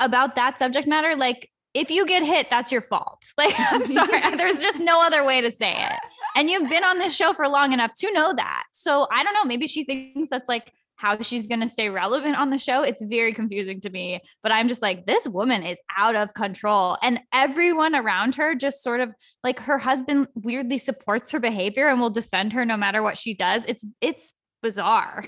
[0.00, 3.24] about that subject matter, like if you get hit, that's your fault.
[3.36, 5.98] Like, I'm sorry, there's just no other way to say it.
[6.36, 8.64] And you've been on this show for long enough to know that.
[8.72, 9.44] So I don't know.
[9.44, 12.82] Maybe she thinks that's like how she's going to stay relevant on the show.
[12.82, 14.20] It's very confusing to me.
[14.42, 16.96] But I'm just like, this woman is out of control.
[17.02, 19.10] And everyone around her just sort of
[19.42, 23.34] like her husband weirdly supports her behavior and will defend her no matter what she
[23.34, 23.64] does.
[23.66, 24.32] It's, it's
[24.62, 25.26] bizarre.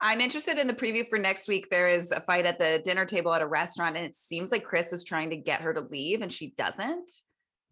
[0.00, 1.70] I'm interested in the preview for next week.
[1.70, 4.64] There is a fight at the dinner table at a restaurant, and it seems like
[4.64, 7.10] Chris is trying to get her to leave, and she doesn't.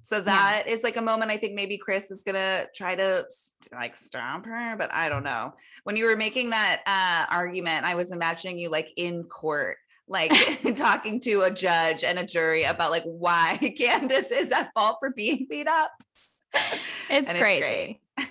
[0.02, 3.24] So that is like a moment I think maybe Chris is gonna try to
[3.72, 5.54] like stop her, but I don't know.
[5.82, 10.30] When you were making that uh, argument, I was imagining you like in court, like
[10.76, 15.10] talking to a judge and a jury about like why Candiace is at fault for
[15.10, 15.90] being beat up.
[17.10, 18.00] It's And crazy.
[18.16, 18.28] great.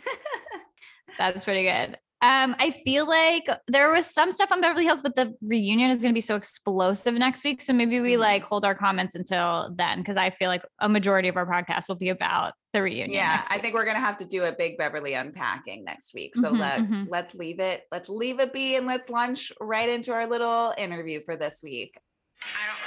[1.17, 1.97] That's pretty good.
[2.22, 5.99] Um, I feel like there was some stuff on Beverly Hills, but the reunion is
[6.01, 7.61] going to be so explosive next week.
[7.61, 8.20] So maybe we Mhm.
[8.20, 11.88] like hold our comments until then, because I feel like a majority of our podcast
[11.89, 13.11] will be about the reunion.
[13.11, 16.36] yeah next i think we're gonna have to do a big beverly unpacking next week
[16.36, 17.07] so Mhm, let's mhm.
[17.09, 21.22] let's leave it let's leave it be and let's launch right into our little interview
[21.24, 21.97] for this week
[22.43, 22.84] I don't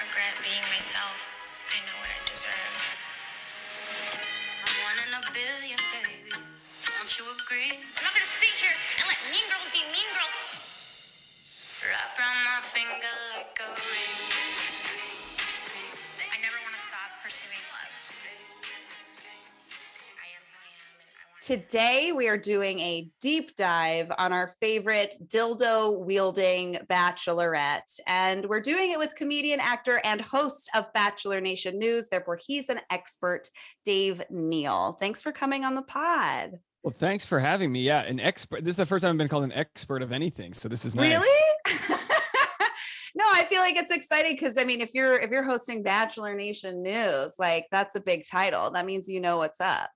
[11.88, 14.16] Wrap around my finger like a ring.
[16.20, 17.88] I never want to stop pursuing love.
[21.40, 28.60] Today we are doing a deep dive on our favorite dildo wielding bachelorette and we're
[28.60, 33.48] doing it with comedian actor and host of bachelor nation news therefore he's an expert
[33.82, 37.80] dave neal thanks for coming on the pod Well, thanks for having me.
[37.82, 38.64] Yeah, an expert.
[38.64, 40.94] This is the first time I've been called an expert of anything, so this is
[40.94, 41.10] nice.
[41.10, 41.88] Really?
[43.14, 46.34] no, I feel like it's exciting because I mean, if you're if you're hosting Bachelor
[46.34, 48.70] Nation News, like that's a big title.
[48.70, 49.90] That means you know what's up.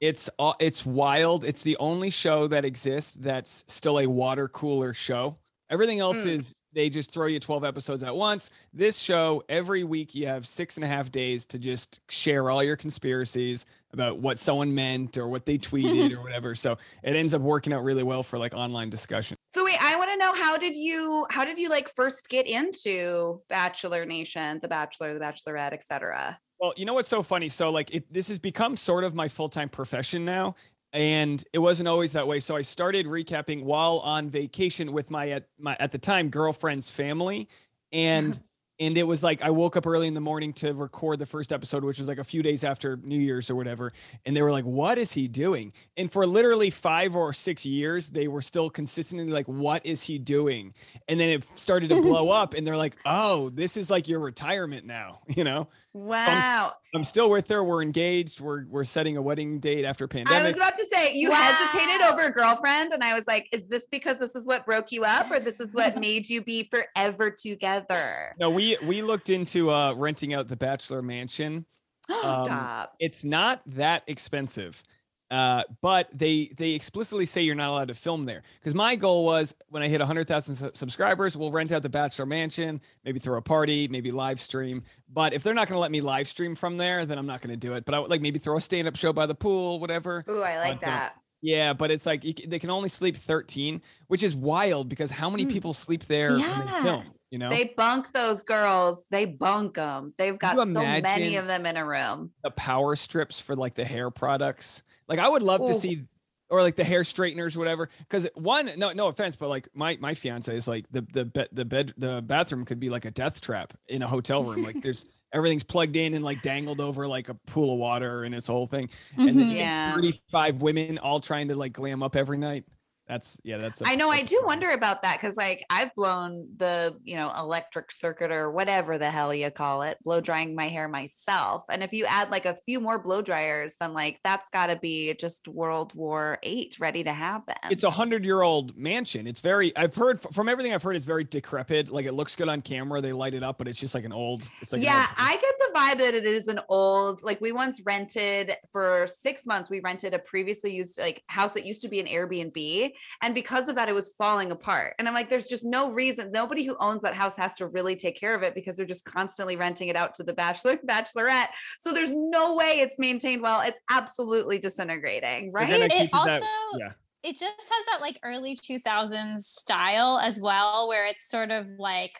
[0.00, 1.44] It's uh, it's wild.
[1.44, 5.38] It's the only show that exists that's still a water cooler show.
[5.70, 6.38] Everything else Mm.
[6.38, 8.50] is they just throw you 12 episodes at once.
[8.74, 12.62] This show, every week you have six and a half days to just share all
[12.62, 13.64] your conspiracies
[13.94, 16.54] about what someone meant or what they tweeted or whatever.
[16.54, 19.38] So it ends up working out really well for like online discussion.
[19.52, 22.46] So wait, I want to know how did you how did you like first get
[22.46, 26.38] into Bachelor Nation, The Bachelor, The Bachelorette, etc.
[26.60, 27.48] Well, you know what's so funny?
[27.48, 30.56] So like it this has become sort of my full-time profession now.
[30.96, 32.40] And it wasn't always that way.
[32.40, 36.88] So I started recapping while on vacation with my at my at the time girlfriend's
[36.88, 37.48] family.
[37.92, 38.40] And
[38.78, 41.52] and it was like I woke up early in the morning to record the first
[41.52, 43.92] episode, which was like a few days after New Year's or whatever.
[44.24, 45.74] And they were like, What is he doing?
[45.98, 50.18] And for literally five or six years, they were still consistently like, What is he
[50.18, 50.72] doing?
[51.08, 54.20] And then it started to blow up, and they're like, Oh, this is like your
[54.20, 55.68] retirement now, you know?
[55.96, 56.74] Wow.
[56.94, 57.64] I'm still with her.
[57.64, 58.40] We're engaged.
[58.40, 60.42] We're we're setting a wedding date after pandemic.
[60.42, 61.36] I was about to say you Wow.
[61.36, 64.92] hesitated over a girlfriend, and I was like, is this because this is what broke
[64.92, 68.34] you up, or this is what made you be forever together?
[68.38, 71.64] no, we we looked into uh renting out the bachelor mansion.
[72.08, 72.94] Um, Stop.
[73.00, 74.84] It's not that expensive.
[75.30, 79.24] Uh, but they they explicitly say you're not allowed to film there because my goal
[79.24, 83.36] was when I hit 100,000 su- subscribers, we'll rent out the bachelor mansion, maybe throw
[83.36, 84.84] a party, maybe live stream.
[85.12, 87.40] But if they're not going to let me live stream from there, then I'm not
[87.40, 87.84] going to do it.
[87.84, 90.24] But I would like maybe throw a stand up show by the pool, whatever.
[90.30, 91.14] Ooh, I like but, uh, that.
[91.42, 95.28] Yeah, but it's like c- they can only sleep 13, which is wild because how
[95.28, 95.50] many Mm.
[95.50, 96.72] people sleep there when Yeah.
[96.76, 97.04] they film?
[97.30, 99.04] You know, They bunk those girls.
[99.10, 100.14] They bunk them.
[100.16, 102.30] They've got so many of them in a room.
[102.44, 104.84] the power strips for like the hair products.
[105.08, 106.04] Like I would love to see,
[106.48, 107.88] or like the hair straighteners, whatever.
[107.98, 111.48] Because one, no, no offense, but like my my fiance is like the the bed
[111.52, 114.62] the bed the bathroom could be like a death trap in a hotel room.
[114.62, 118.34] Like there's everything's plugged in and like dangled over like a pool of water and
[118.34, 118.88] it's whole thing.
[119.18, 119.50] And then Mhm.
[119.50, 119.94] you Yeah.
[119.94, 122.64] 35 women all trying to like glam up every night.
[123.08, 123.82] That's yeah, that's.
[123.82, 124.10] I I know.
[124.10, 128.50] I do wonder about that because, like, I've blown the, you know, electric circuit or
[128.50, 131.64] whatever the hell you call it, blow drying my hair myself.
[131.70, 134.76] And if you add like a few more blow dryers, then like that's got to
[134.76, 137.54] be just World War Eight ready to happen.
[137.70, 139.26] It's a hundred year old mansion.
[139.26, 139.74] It's very.
[139.76, 140.96] I've heard from everything I've heard.
[140.96, 141.88] It's very decrepit.
[141.88, 143.00] Like it looks good on camera.
[143.00, 144.46] They light it up, but it's just like an old.
[144.60, 147.52] It's like yeah, old- I get the vibe that it is an old, like we
[147.52, 151.88] once rented for six months, we rented a previously used like house that used to
[151.88, 152.92] be an Airbnb.
[153.22, 154.94] And because of that, it was falling apart.
[154.98, 156.30] And I'm like, there's just no reason.
[156.32, 159.04] Nobody who owns that house has to really take care of it because they're just
[159.04, 161.48] constantly renting it out to the bachelor, bachelorette.
[161.80, 163.60] So there's no way it's maintained well.
[163.62, 165.68] It's absolutely disintegrating, right?
[165.70, 166.46] I It keep that- also
[166.78, 166.92] yeah.
[167.22, 172.12] it just has that like early 2000s style as well, where it's sort of like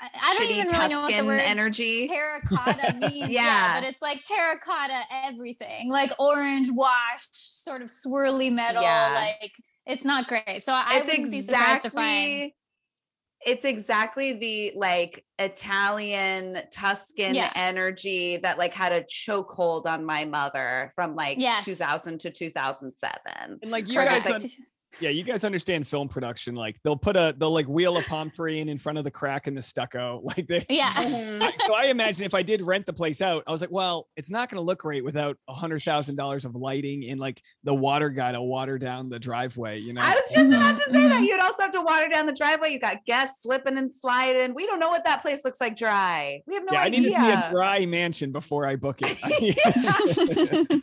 [0.00, 2.08] I, I don't Shitty even really know what the Tuscan word energy.
[2.08, 3.28] terracotta means.
[3.30, 3.42] yeah.
[3.42, 3.80] Yeah.
[3.80, 8.82] but it's like terracotta everything, like orange wash, sort of swirly metal.
[8.82, 9.28] Yeah.
[9.40, 9.52] Like
[9.86, 10.62] it's not great.
[10.64, 12.30] So I it's wouldn't be surprised to find.
[12.30, 12.56] exactly
[13.44, 17.50] it's exactly the like Italian Tuscan Yeah.
[17.56, 21.64] energy that like had a chokehold on my mother from like Yes.
[21.64, 23.58] 2000 to 2007.
[23.60, 24.48] And like you Or guys, just, like, un-
[25.00, 26.54] yeah, you guys understand film production.
[26.54, 29.10] Like they'll put a they'll like wheel a palm tree in in front of the
[29.10, 30.20] crack in the stucco.
[30.32, 30.64] Like they.
[30.68, 30.92] Yeah.
[30.94, 31.52] Mhm.
[31.66, 34.30] So I imagine if I did rent the place out, I was like, well, it's
[34.30, 37.74] not going to look great without a hundred thousand dollars of lighting and like the
[37.74, 39.78] water guy to water down the driveway.
[39.78, 40.00] You know.
[40.02, 41.26] I was just about to say that mhm.
[41.26, 42.72] you'd also have to water down the driveway.
[42.72, 44.54] You got guests slipping and sliding.
[44.54, 46.42] We don't know what that place looks like dry.
[46.46, 46.78] We have no idea.
[46.78, 47.00] yeah, I idea.
[47.00, 50.82] need to see a dry mansion before I book it.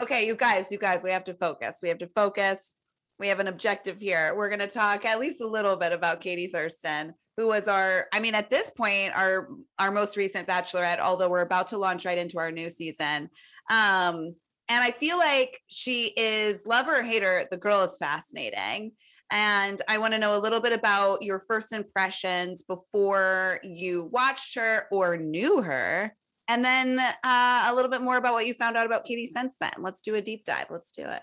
[0.00, 1.78] okay, you guys, you guys, we have to focus.
[1.82, 2.76] We have to focus.
[3.18, 4.34] We have an objective here.
[4.36, 8.06] We're going to talk at least a little bit about Katie Thurston, who was our,
[8.12, 12.04] I mean, at this point, our our most recent bachelorette, although we're about to launch
[12.04, 13.30] right into our new season.
[13.70, 14.34] Um,
[14.68, 18.92] and I feel like she is lover or hater, the girl is fascinating.
[19.30, 24.54] And I want to know a little bit about your first impressions before you watched
[24.56, 26.14] her or knew her.
[26.48, 29.56] And then uh, a little bit more about what you found out about Katie since
[29.60, 29.72] then.
[29.78, 30.66] Let's do a deep dive.
[30.70, 31.22] Let's do it.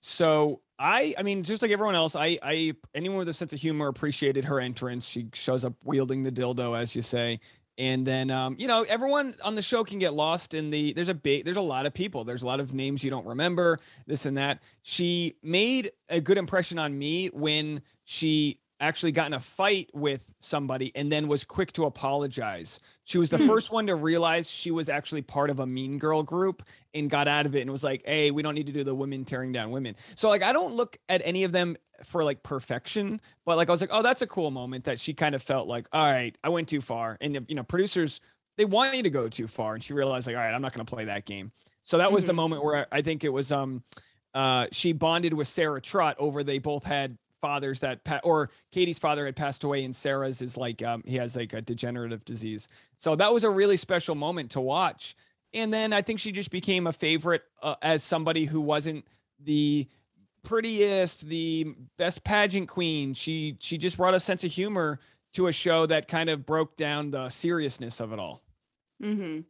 [0.00, 3.60] So I, I mean, just like everyone else, I, I, anyone with a sense of
[3.60, 5.06] humor appreciated her entrance.
[5.06, 7.38] She shows up wielding the dildo, as you say,
[7.78, 10.92] and then, um, you know, everyone on the show can get lost in the.
[10.92, 12.22] There's a big, there's a lot of people.
[12.22, 14.62] There's a lot of names you don't remember, this and that.
[14.82, 20.34] She made a good impression on me when she actually got in a fight with
[20.40, 22.80] somebody and then was quick to apologize.
[23.04, 23.38] She was the Hmm.
[23.38, 26.62] first one to realize she was actually part of a mean girl group
[26.92, 28.94] and got out of it and was like, "Hey, we don't need to do the
[28.94, 32.42] women tearing down women." So like I don't look at any of them for like
[32.42, 35.42] perfection, but like I was like, "Oh, that's a cool moment that she kind of
[35.42, 38.20] felt like, all right, I went too far." And you know, producers
[38.58, 40.72] they want you to go too far and she realized like, "All right, I'm not
[40.74, 41.52] going to play that game."
[41.84, 42.34] So that was the Mhm.
[42.34, 43.84] moment where I think it was um
[44.34, 48.98] uh she bonded with Sarah Trott over they both had fathers that pa- or Katie's
[48.98, 52.68] father had passed away and Sarah's is like um he has like a degenerative disease.
[52.96, 55.14] So that was a really special moment to watch.
[55.52, 59.04] And then I think she just became a favorite uh, as somebody who wasn't
[59.38, 59.86] the
[60.44, 63.12] prettiest, the best pageant queen.
[63.12, 65.00] She she just brought a sense of humor
[65.34, 68.42] to a show that kind of broke down the seriousness of it all.
[69.02, 69.40] Mm-hmm.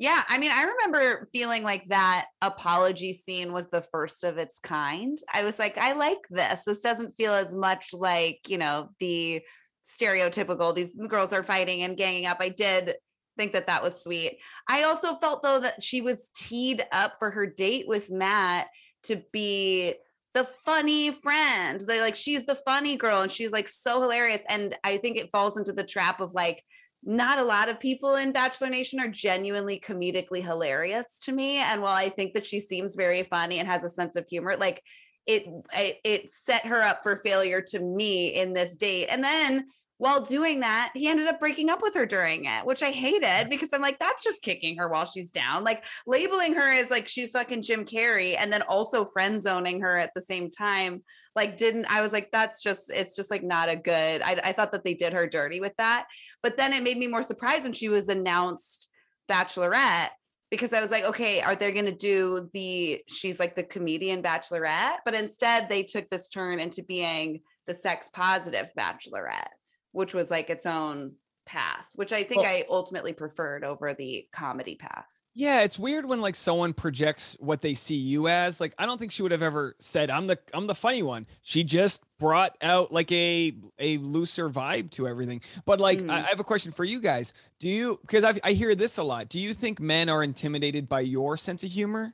[0.00, 4.58] Yeah, I mean, I remember feeling like that apology scene was the first of its
[4.58, 5.18] kind.
[5.30, 6.64] I was like, I like this.
[6.64, 9.42] This doesn't feel as much like, you know, the
[9.84, 12.38] stereotypical these girls are fighting and ganging up.
[12.40, 12.94] I did
[13.36, 14.38] think that that was sweet.
[14.66, 18.68] I also felt though that she was teed up for her date with Matt
[19.02, 19.92] to be
[20.32, 21.78] the funny friend.
[21.86, 25.30] They're like she's the funny girl and she's like so hilarious and I think it
[25.30, 26.64] falls into the trap of like
[27.02, 31.56] not a lot of people in Bachelor Nation are genuinely comedically hilarious to me.
[31.56, 34.56] And while I think that she seems very funny and has a sense of humor,
[34.56, 34.82] like
[35.26, 35.44] it,
[35.74, 39.06] it, it set her up for failure to me in this date.
[39.06, 42.82] And then while doing that, he ended up breaking up with her during it, which
[42.82, 45.62] I hated because I'm like, that's just kicking her while she's down.
[45.62, 49.98] Like labeling her as like she's fucking Jim Carrey and then also friend zoning her
[49.98, 51.02] at the same time
[51.36, 54.52] like didn't i was like that's just it's just like not a good I, I
[54.52, 56.06] thought that they did her dirty with that
[56.42, 58.88] but then it made me more surprised when she was announced
[59.30, 60.08] bachelorette
[60.50, 64.22] because i was like okay are they going to do the she's like the comedian
[64.22, 64.98] bachelorette?
[65.04, 69.50] But instead they took this turn into being the sex positive bachelorette
[69.92, 71.12] which was like its own
[71.46, 76.04] path which i think Well- i ultimately preferred over the comedy path Yeah, it's weird
[76.06, 78.60] when like someone projects what they see you as.
[78.60, 81.26] Like I don't think she would have ever said I'm the I'm the funny one.
[81.42, 85.40] She just brought out like a a looser vibe to everything.
[85.66, 86.10] But like I, Mhm.
[86.10, 87.32] I have a question for you guys.
[87.60, 89.28] Do you because I I hear this a lot.
[89.28, 92.12] Do you think men are intimidated by your sense of humor?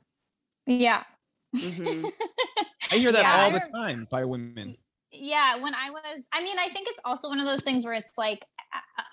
[0.67, 1.03] Yeah.
[1.55, 2.11] Mhm.
[2.91, 4.77] I hear that Yeah, all the time by women.
[5.13, 7.93] yeah when i was i mean i think it's also one of those things where
[7.93, 8.43] it's like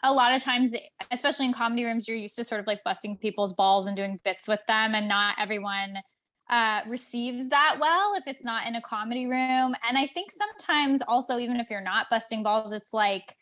[0.02, 0.74] a- lot of times
[1.11, 4.20] especially in comedy rooms you're used to sort of like busting people's balls and doing
[4.24, 5.96] bits with them and not everyone
[6.50, 9.74] uh, receives that well if it's not in a comedy room.
[9.88, 13.34] And i think sometimes also even if you're not busting balls it's like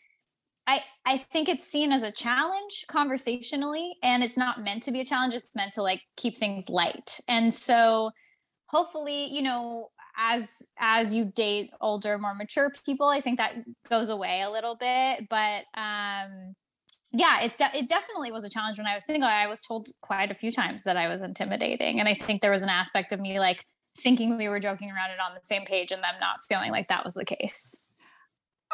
[0.67, 5.01] I, I think it's seen as a challenge conversationally and it's not meant to be
[5.01, 7.19] a challenge it's meant to like keep things light.
[7.29, 8.13] And so
[8.67, 13.55] hopefully you know as as you date older more mature people i think that
[13.89, 16.55] goes away a little bit but um
[17.13, 19.89] yeah it's de- it definitely was a challenge when i was single i was told
[20.01, 23.13] quite a few times that i was intimidating and i think there was an aspect
[23.13, 23.65] of me like
[23.97, 26.89] thinking we were joking around it on the same page and them not feeling like
[26.89, 27.83] that was the case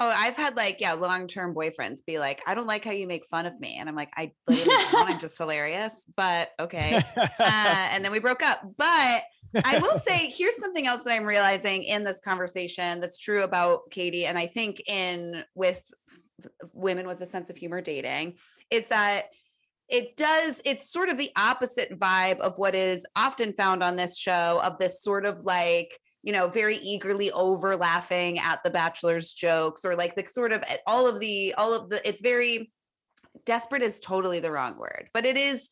[0.01, 3.09] Oh, I've had like, yeah, long term boyfriends be like, I don't like how you
[3.09, 3.79] make fun of me.
[3.81, 5.11] And I'm like, I literally don't.
[5.11, 7.01] I'm just hilarious, but okay.
[7.41, 8.61] Uh, and then we broke up.
[8.77, 9.23] But
[9.65, 13.91] I will say, here's something else that I'm realizing in this conversation that's true about
[13.91, 14.27] Katie.
[14.27, 15.83] And I think in with
[16.73, 18.35] women with a sense of humor dating
[18.71, 19.27] is that
[19.89, 24.19] it does it's sort of the opposite vibe of what is often found on this
[24.19, 29.33] show of this sort of like you know, very eagerly over laughing at the bachelor's
[29.33, 32.71] jokes or like the sort of eh, all of the, all of the, it's very
[33.47, 35.71] desperate is totally the wrong word, but it is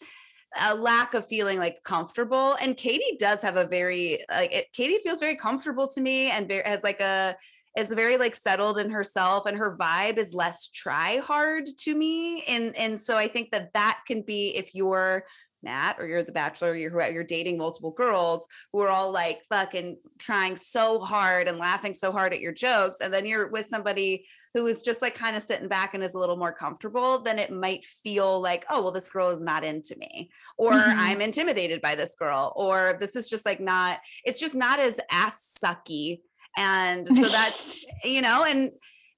[0.63, 2.57] a lack of feeling like comfortable.
[2.61, 6.49] And Katie does have a very, like, it, Katie feels very comfortable to me and
[6.49, 7.37] very, has like a,
[7.77, 12.43] is very like settled in herself and her vibe is less try hard to me
[12.49, 15.25] and and so i think that that can be if you're
[15.67, 19.99] Matt or you're the bachelor, you're you're dating multiple girls who are all like fucking
[20.19, 24.25] trying so hard and laughing so hard at your jokes, and then you're with somebody
[24.55, 27.39] who is just like kind of sitting back and is a little more comfortable, then
[27.39, 30.99] it might feel like, oh, well, this girl is not into me, or mm-hmm.
[30.99, 34.99] I'm intimidated by this girl, or this is just like not, it's just not as
[35.11, 36.21] ass sucky.
[36.57, 38.71] And so that's, you know, and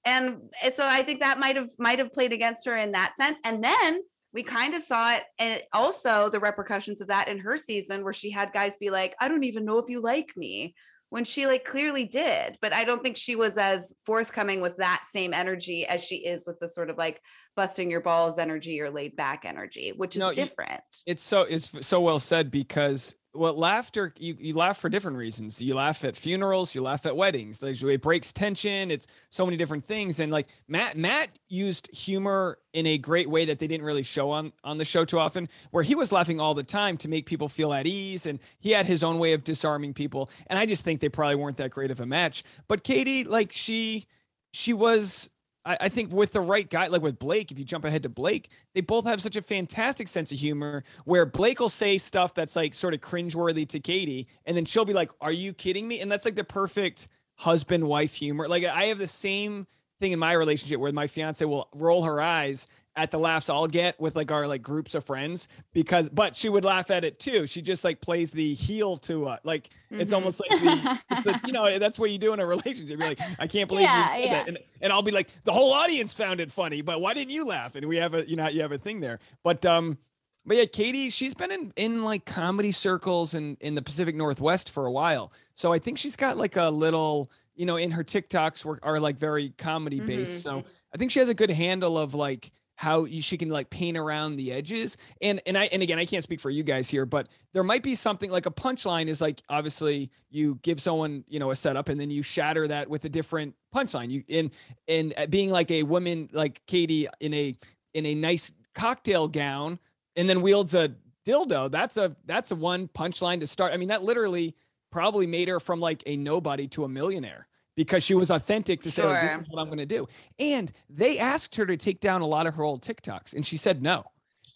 [0.04, 0.38] and
[0.72, 3.40] so I think that might have might have played against her in that sense.
[3.44, 4.00] And then
[4.32, 8.12] we kind of saw it and also the repercussions of that in her season where
[8.12, 10.74] she had guys be like i don't even know if you like me
[11.10, 15.04] when she like clearly did but i don't think she was as forthcoming with that
[15.08, 17.20] same energy as she is with the sort of like
[17.56, 20.82] busting your balls energy or laid back energy which is no, different.
[21.06, 25.60] it's so it's so well said because well laughter you, you laugh for different reasons.
[25.60, 27.62] You laugh at funerals you laugh at weddings.
[27.62, 28.90] Like it breaks tension.
[28.90, 30.20] It's so many different things.
[30.20, 34.30] And like matt matt used humor in a great way that they didn't really show
[34.30, 37.26] on on the show too often where he was laughing all the time to make
[37.26, 38.26] people feel at ease.
[38.26, 40.30] And he had his own way of disarming people.
[40.48, 42.44] And i just think they probably weren't that great of a match.
[42.66, 44.06] But katie like she
[44.52, 45.28] she was
[45.68, 48.08] I, I think with the right guy, like with Blake, if you jump ahead to
[48.08, 52.34] Blake, they both have such a fantastic sense of humor where Blake will say stuff
[52.34, 55.86] that's like sort of cringeworthy to Katie, and then she'll be like, Are you kidding
[55.86, 56.00] me?
[56.00, 58.48] And that's like the perfect husband wife humor.
[58.48, 59.66] Like I have the same
[60.00, 62.66] thing in my relationship where my fiance will roll her eyes
[62.98, 66.48] at the laughs I'll get with like our like groups of friends because but she
[66.48, 67.46] would laugh at it too.
[67.46, 70.00] She just like plays the heel to uh like mm-hmm.
[70.00, 72.98] it's almost like the, it's a, you know that's what you do in a relationship.
[72.98, 74.32] You're like I can't believe yeah, you did yeah.
[74.32, 74.48] that.
[74.48, 77.46] And, and I'll be like the whole audience found it funny, but why didn't you
[77.46, 77.76] laugh?
[77.76, 79.20] And we have a you know you have a thing there.
[79.44, 79.96] But um
[80.44, 84.70] but yeah, Katie, she's been in in like comedy circles in in the Pacific Northwest
[84.70, 85.32] for a while.
[85.54, 88.98] So I think she's got like a little you know in her TikToks were, are
[88.98, 90.32] like very comedy based.
[90.32, 90.62] Mm-hmm.
[90.62, 93.68] So I think she has a good handle of like how you, she can like
[93.70, 94.96] paint around the edges.
[95.20, 97.82] And and I and again, I can't speak for you guys here, but there might
[97.82, 101.88] be something like a punchline is like obviously you give someone you know a setup
[101.88, 104.10] and then you shatter that with a different punchline.
[104.10, 104.52] You in
[104.86, 107.56] in uh, being like a woman like Katie in a
[107.94, 109.80] in a nice cocktail gown
[110.14, 110.94] and then wields a
[111.26, 111.68] dildo.
[111.68, 113.72] That's a that's a one punchline to start.
[113.72, 114.54] I mean, that literally
[114.92, 117.47] probably made her from like a nobody to a millionaire
[117.78, 119.04] because she was authentic to sure.
[119.04, 120.08] say, like, this is what I'm going to do.
[120.40, 123.56] And they asked her to take down a lot of her old TikToks, and she
[123.56, 124.02] said no.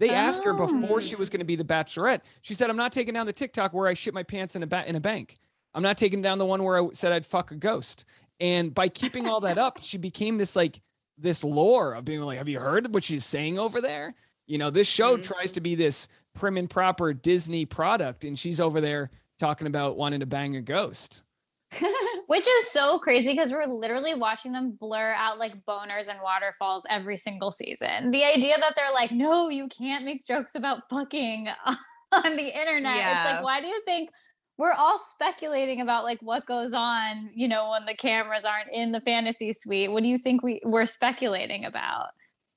[0.01, 0.15] They oh.
[0.15, 1.31] asked her before she was oh.
[1.31, 2.23] going to be the bachelorette.
[2.41, 4.67] She said, I'm not taking down the TikTok where I shit my pants in a,
[4.67, 5.37] ba- in a bank.
[5.73, 8.07] I'm not taking down the one where I said I'd fuck a ghost.
[8.41, 10.81] And by keeping all that up, she became this like
[11.17, 14.17] this lore of being like, have you heard what she's saying over there?
[14.49, 15.23] You know, this show mm-hmm.
[15.23, 19.97] tries to be this prim and proper Disney product, and she's over there talking about
[19.97, 21.23] wanting to bang a ghost.
[22.27, 26.87] Which is so crazy because we're literally watching them blur out like boners and waterfalls
[26.89, 28.11] every single season.
[28.11, 31.49] The idea that they're like, no, you can't make jokes about fucking
[32.13, 32.97] on the internet.
[32.97, 33.23] Yeah.
[33.23, 34.11] It's like, why do you think
[34.59, 38.93] we're all speculating about like what goes on, you know, when the cameras aren't in
[38.93, 39.91] the fantasy suite?
[39.91, 42.09] What do you think we, we're speculating about?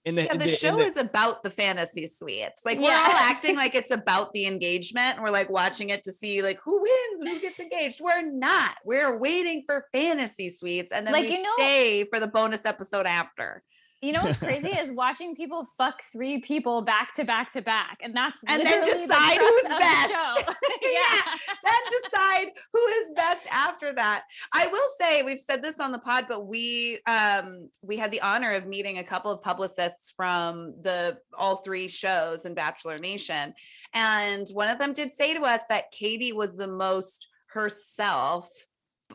[0.06, 2.62] In the, yeah, the, the show the, is about the fantasy suites.
[2.64, 6.12] Like we're all acting like it's about the engagement, and we're like watching it to
[6.12, 8.01] see like who wins and who gets engaged.
[8.01, 8.76] We're not.
[8.86, 12.66] We're waiting for fantasy suites, and then like, we you know, stay for the bonus
[12.66, 13.64] episode after.
[14.01, 17.97] You know what's crazy is watching people fuck three people back to back to back,
[18.01, 20.12] and that's And then literally the decide crux who's of the best.
[20.12, 20.53] show.
[20.82, 20.89] Yeah.
[20.91, 21.22] yeah.
[21.64, 24.26] then decide who is best after that.
[24.53, 28.22] I will say we've said this on the pod, but we um we had the
[28.22, 33.53] honor of meeting a couple of publicists from the all three shows in Bachelor Nation.
[33.93, 38.49] And one of them did say to us that Katie was the most herself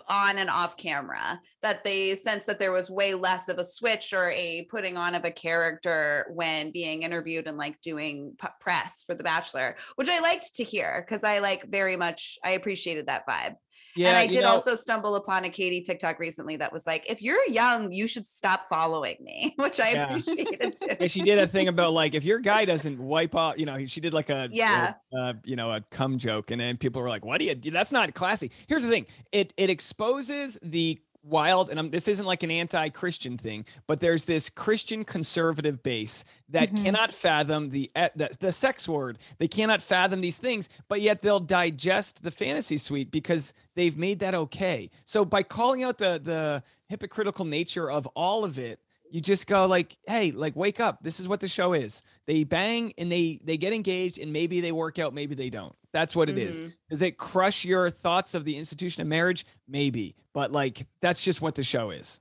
[0.08, 4.12] on and off camera that they sense that there was way less of a switch
[4.12, 9.02] or a putting on of a character when being interviewed and like doing p- press
[9.04, 13.06] for the bachelor which i liked to hear because i like very much i appreciated
[13.06, 13.56] that vibe
[13.96, 17.04] Yeah, and i did know- also stumble upon a katie tiktok recently that was like
[17.08, 20.04] if you're young you should stop following me which i Yeah.
[20.06, 23.58] appreciated too And she did a thing about like if your guy doesn't wipe off,
[23.58, 24.94] you know, she did like a Yeah.
[25.12, 27.54] a, uh, you know, a cum joke, and then people were like, "What do you?
[27.54, 27.70] do?
[27.70, 32.24] That's not classy." Here's the thing: it it exposes the wild, and I'm, this isn't
[32.26, 36.84] like an anti-Christian thing, but there's this Christian conservative base that Mhm.
[36.84, 39.18] cannot fathom the, the the sex word.
[39.38, 44.20] They cannot fathom these things, but yet they'll digest the fantasy suite because they've made
[44.20, 44.90] that okay.
[45.04, 48.80] So by calling out the the hypocritical nature of all of it
[49.10, 52.44] you just go like hey like wake up this is what the show is they
[52.44, 56.14] bang and they they get engaged and maybe they work out maybe they don't that's
[56.14, 56.60] what it is.
[56.60, 56.72] Mhm.
[56.88, 61.42] does it crush your thoughts of the institution of marriage maybe but like that's just
[61.42, 62.20] what the show is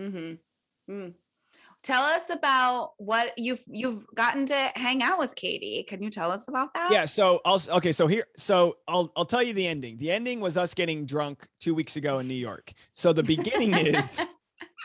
[0.00, 0.92] Mm-hmm.
[0.92, 1.14] Mm.
[1.84, 5.84] Tell us about what you've you've gotten to hang out with Katie.
[5.86, 6.90] Can you tell us about that?
[6.90, 10.40] yeah so i'll okay so here so i'll i'll tell you the ending the ending
[10.40, 14.20] was us getting drunk two weeks ago in new york so the beginning is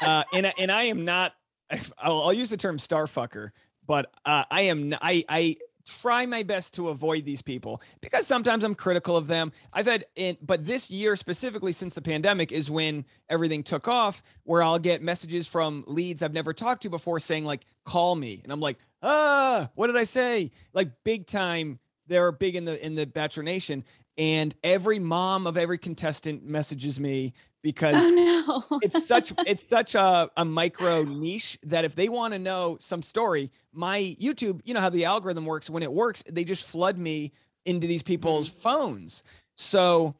[0.01, 1.33] uh and I- and i am not
[1.99, 3.51] i'll, I'll use the term starfucker
[3.85, 5.55] but uh i am I I
[5.87, 9.51] try my best to avoid these people because sometimes i'm critical of them.
[9.73, 14.21] I've had in but this year specifically since the pandemic is when everything took off
[14.43, 18.39] where i'll get messages from leads i've never talked to before saying like call me.
[18.43, 20.51] And i'm like ah what did i say?
[20.73, 23.83] Like big time they're big in the in the bachelor nation
[24.19, 28.79] and every mom of every contestant messages me because Oh no.
[28.81, 33.01] it's such it's such a, a micro niche that if they want to know some
[33.01, 36.97] story my youtube you know how the algorithm works when it works they just flood
[36.97, 37.31] me
[37.65, 38.59] into these people's mm-hmm.
[38.59, 39.23] phones
[39.55, 40.15] so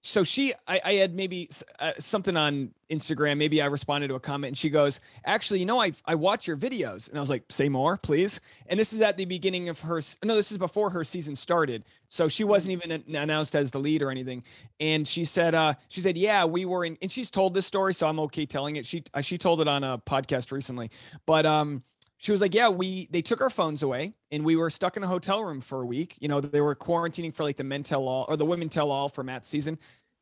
[0.00, 3.36] so she I, I had maybe uh, something on instagram.
[3.36, 6.46] Maybe i responded to a comment and she goes actually you know i i watch
[6.46, 7.08] your videos.
[7.08, 8.40] And i was like say more please?
[8.66, 11.84] And this is at the beginning of her no this is before her season started.
[12.08, 14.44] So she wasn't even an- announced as the lead or anything.
[14.80, 17.92] And she said uh she said yeah we were in and she's told this story
[17.94, 18.86] so i'm okay telling it.
[18.86, 20.90] She uh, she told it on a podcast recently.
[21.26, 21.82] But um
[22.18, 25.02] she was like yeah we they took our phones away and we were stuck in
[25.02, 26.16] a hotel room for a week.
[26.20, 28.90] You know they were quarantining for like the men tell all or the women tell
[28.90, 29.78] all for matt's season.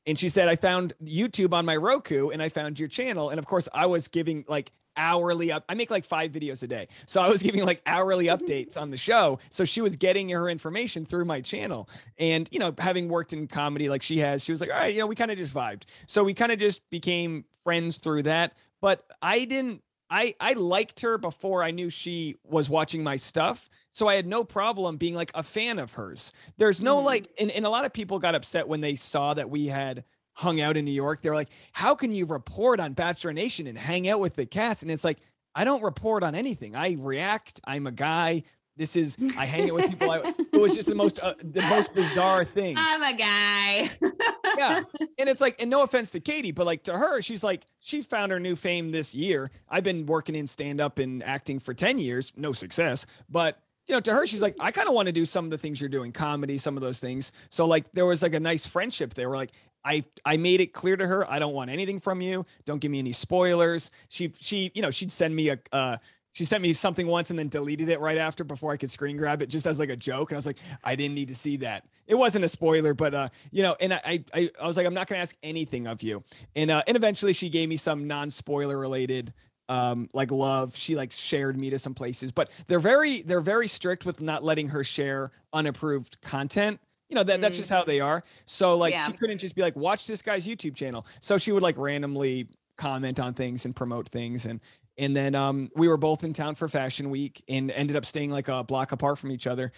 [0.07, 3.31] And she said i found youtube on my roku and i found your channel.
[3.31, 6.67] And of course i was giving like hourly up i make like five videos a
[6.67, 6.89] day.
[7.07, 9.39] So i was giving like hourly updates on the show.
[9.51, 11.89] So she was getting her information through my channel.
[12.19, 14.95] And you know having worked in comedy like she has she was like all right
[14.95, 15.85] you know we kind of just vibed.
[16.07, 18.53] So we kind of just became friends through that.
[18.83, 23.69] But i didn't i i liked her before i knew she was watching my stuff
[23.93, 26.33] so i had no problem being like a fan of hers.
[26.59, 27.05] There's no Mhm.
[27.05, 30.05] like and, and a lot of people got upset when they saw that we had
[30.35, 31.23] hung out in new york.
[31.23, 34.83] They're like how can you report on bachelor nation and hang out with the cast?
[34.83, 35.19] And it's like
[35.55, 36.77] i don't report on anything.
[36.77, 37.61] I react.
[37.65, 38.43] I'm a guy
[38.77, 40.19] this is i hang out with people I,
[40.53, 43.91] it was just the most uh, the most bizarre thing I'm a guy.
[44.59, 44.83] yeah
[45.19, 48.03] and it's like and no offense to katie but like to her she's like she
[48.03, 51.99] found her new fame this year i've been working in stand-up and acting for 10
[51.99, 55.13] years no success but you know to her she's like i kind of want to
[55.13, 58.07] do some of the things you're doing comedy some of those things so like there
[58.07, 59.53] was like a nice friendship there where like
[59.89, 62.45] I I made it clear to her I don't want anything from you.
[62.65, 63.93] Don't give me any spoilers.
[64.09, 65.99] She she you know she'd send me a uh
[66.37, 69.17] she sent me something once and then deleted it right after before I could screen
[69.17, 70.31] grab it just as like a joke.
[70.31, 71.87] And I was like, I didn't need to see that.
[72.07, 74.93] It wasn't a spoiler, but uh, you know, and I I, I was like, I'm
[74.93, 76.23] not gonna ask anything of you.
[76.55, 79.33] And uh, and eventually she gave me some non-spoiler related
[79.71, 83.67] um like love she like shared me to some places but they're very they're very
[83.67, 86.79] strict with not letting her share unapproved content
[87.09, 87.59] you know that that's Mm.
[87.61, 89.07] just how they are so like Yeah.
[89.07, 92.47] she couldn't just be like watch this guy's youtube channel so she would like randomly
[92.77, 94.61] comment on things and promote things and
[94.99, 98.31] and then um we were both in town for fashion week and ended up staying
[98.31, 99.73] like a block apart from each other.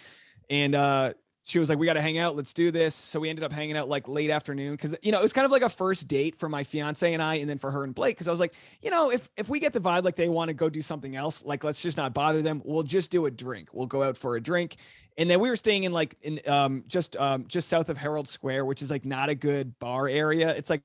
[0.49, 1.13] And uh
[1.49, 2.35] she was like we got to hang out.
[2.35, 2.93] Let's do this.
[2.93, 5.45] So we ended up hanging out like late afternoon because you know it was kind
[5.45, 7.95] of like a first date for my fiance and i and then for her and
[7.95, 10.29] blake because i was like you know if if we get the vibe like they
[10.29, 12.61] want to go do something else like let's just not bother them.
[12.63, 13.69] We'll just do a drink.
[13.73, 14.77] We'll go out for a drink.
[15.17, 18.27] And then we were staying in like in um just um just south of herald
[18.27, 20.49] square which is like not a good bar area.
[20.49, 20.83] It's like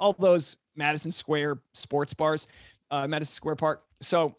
[0.00, 2.46] all those madison square sports bars
[2.90, 4.36] uh madison square park so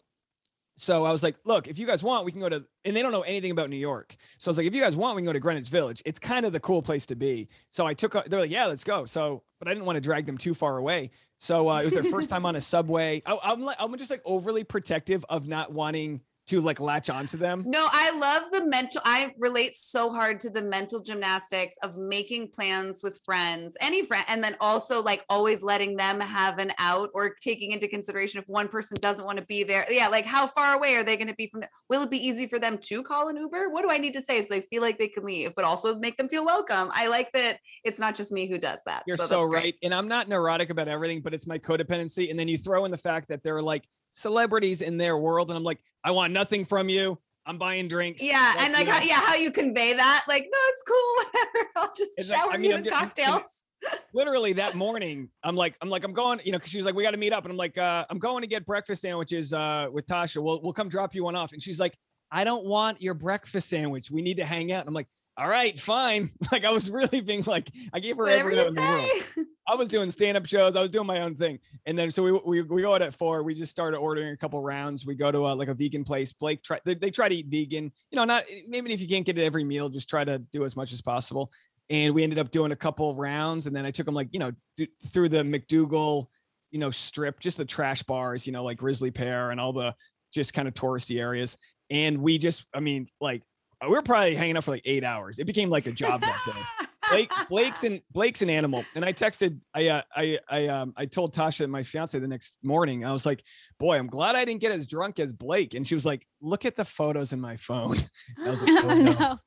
[0.80, 3.02] So I was like, look, if you guys want, we can go to, and they
[3.02, 4.14] don't know anything about New York.
[4.38, 6.00] So I was like, if you guys want, we can go to Greenwich Village.
[6.06, 7.48] It's kind of the cool place to be.
[7.72, 9.04] So I took, they're like, yeah, let's go.
[9.04, 11.10] So, but I didn't want to drag them too far away.
[11.38, 13.22] So uh, it was their first time on a subway.
[13.26, 17.36] I, I'm like, I'm just like overly protective of not wanting to like latch onto
[17.36, 17.62] them.
[17.66, 19.00] No, I love the mental.
[19.04, 24.24] I relate so hard to the mental gymnastics of making plans with friends, any friend,
[24.28, 28.48] and then also like always letting them have an out or taking into consideration if
[28.48, 29.86] one person doesn't want to be there.
[29.90, 31.60] Yeah, like how far away are they going to be from?
[31.60, 33.70] The, will it be easy for them to call an Uber?
[33.70, 35.98] What do I need to say so they feel like they can leave, but also
[35.98, 36.90] make them feel welcome?
[36.92, 39.02] I like that it's not just me who does that.
[39.06, 39.62] You're so, so, great.
[39.62, 39.74] right.
[39.82, 42.30] And I'm not neurotic about everything, but it's my codependency.
[42.30, 43.84] And then you throw in the fact that they're like
[44.18, 45.50] celebrities in their world.
[45.50, 47.18] And I'm like, I want nothing from you.
[47.46, 48.22] I'm buying drinks.
[48.22, 50.24] Yeah, Like, and like how, know, yeah, how you convey that?
[50.28, 51.70] Like, no, it's cool, whatever.
[51.76, 53.64] I'll just It's like, shower I mean, you with cocktails.
[54.12, 56.94] literally that morning, I'm like, I'm like, I'm going, you know, cause she was like,
[56.94, 57.44] we got to meet up.
[57.44, 60.42] And I'm like, uh, I'm going to get breakfast sandwiches uh, with Tasha.
[60.42, 61.52] We'll, we'll come drop you one off.
[61.52, 61.96] And she's like,
[62.30, 64.10] I don't want your breakfast sandwich.
[64.10, 64.80] We need to hang out.
[64.80, 65.08] And I'm like,
[65.38, 66.30] all right, fine.
[66.52, 69.04] Like I was really being like, I gave her Whatever every you in the world.
[69.34, 69.42] say.
[69.68, 70.76] I was doing stand-up shows.
[70.76, 71.58] I was doing my own thing.
[71.84, 73.42] And then so we we, we go out at four.
[73.42, 75.04] We just started ordering a couple rounds.
[75.06, 76.32] We go to a, like a vegan place.
[76.32, 77.92] Blake try they, they try to eat vegan.
[78.10, 80.64] You know, not maybe if you can't get it every meal, just try to do
[80.64, 81.52] as much as possible.
[81.90, 83.66] And we ended up doing a couple rounds.
[83.66, 86.26] And then I took them like you know th- through the MacDougal,
[86.70, 89.94] you know, strip, just the trash bars, you know, like Grisly Pear and all the
[90.32, 91.58] just kind of touristy areas.
[91.90, 93.42] And we just, I mean, like
[93.82, 95.38] we were probably hanging out for like eight hours.
[95.38, 96.86] It became like a job that day.
[97.10, 98.84] Blake, Blake's an Blake's an animal.
[98.94, 102.58] And I texted, I uh, I I um I told Tasha, my fiance, the next
[102.62, 103.04] morning.
[103.04, 103.42] I was like,
[103.78, 105.74] boy, I'm glad I didn't get as drunk as Blake.
[105.74, 107.96] And she was like, look at the photos in my phone.
[108.44, 109.38] I was like, oh "Oh, no." no.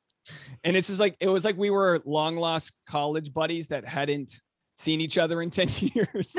[0.63, 4.33] And it's just like it was like we were long lost college buddies that hadn't
[4.77, 6.35] seen each other in 10 years.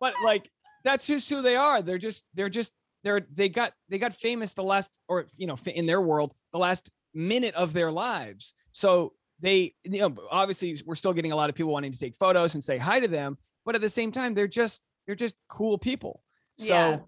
[0.00, 0.48] but like
[0.84, 1.82] that's just who they are.
[1.82, 2.72] They're just they're just
[3.02, 6.58] they're they got they got famous the last or you know in their world the
[6.58, 8.54] last minute of their lives.
[8.72, 12.16] So they you know obviously we're still getting a lot of people wanting to take
[12.16, 15.36] photos and say hi to them, but at the same time they're just they're just
[15.48, 16.22] cool people.
[16.56, 16.98] So Yeah.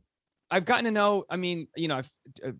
[0.50, 2.10] I've gotten to know, I mean, you know, I've,
[2.46, 2.50] uh,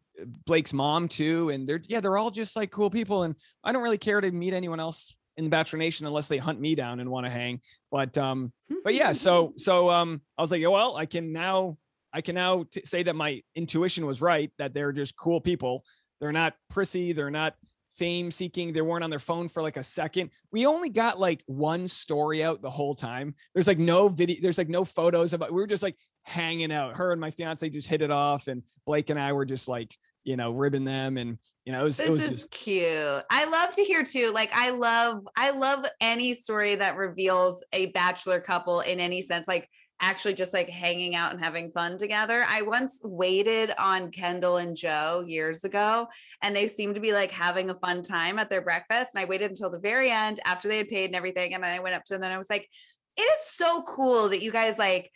[0.47, 3.83] Blake's mom too, and they're yeah, they're all just like cool people, and I don't
[3.83, 7.11] really care to meet anyone else in Bachelor Nation unless they hunt me down and
[7.11, 7.61] want to hang.
[7.91, 8.51] But um,
[8.83, 11.77] but yeah, so so um, I was like, well, I can now
[12.13, 15.85] I can now t- say that my intuition was right that they're just cool people.
[16.21, 17.13] They're not prissy.
[17.13, 17.55] They're not
[17.95, 18.73] fame seeking.
[18.73, 20.31] They weren't on their phone for like a second.
[20.51, 23.35] We only got like one story out the whole time.
[23.55, 24.37] There's like no video.
[24.41, 25.53] There's like no photos about.
[25.53, 26.97] We were just like hanging out.
[26.97, 29.97] Her and my fiance just hit it off, and Blake and I were just like
[30.25, 33.23] you know ribbing them, and you know it was it This was is just cute.
[33.31, 34.31] I love to hear too.
[34.33, 39.49] Like I love, I love any story that reveals a bachelor couple in any sense.
[39.49, 39.69] Like
[40.03, 42.45] actually just like hanging out and having fun together.
[42.49, 46.09] I once waited on Kendall and Joe years ago,
[46.43, 49.15] and they seemed to be like having a fun time at their breakfast.
[49.15, 51.55] And I waited until the very end after they had paid and everything.
[51.55, 52.69] And then I went up to them and I was like,
[53.17, 55.11] it is so cool that you guys like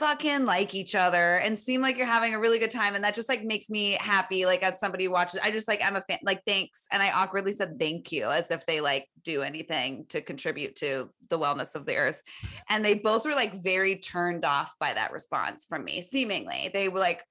[0.00, 2.94] fucking like each other and seem like you're having a really good time.
[2.94, 5.94] And that just like makes me happy like as somebody watches i just like i'm
[5.94, 6.86] a fan like thanks.
[6.90, 11.10] And i awkwardly said thank you as if they like do anything to contribute to
[11.28, 12.22] the wellness of the earth.
[12.70, 16.70] And they both were like very turned off by that response from me seemingly.
[16.72, 17.22] They were like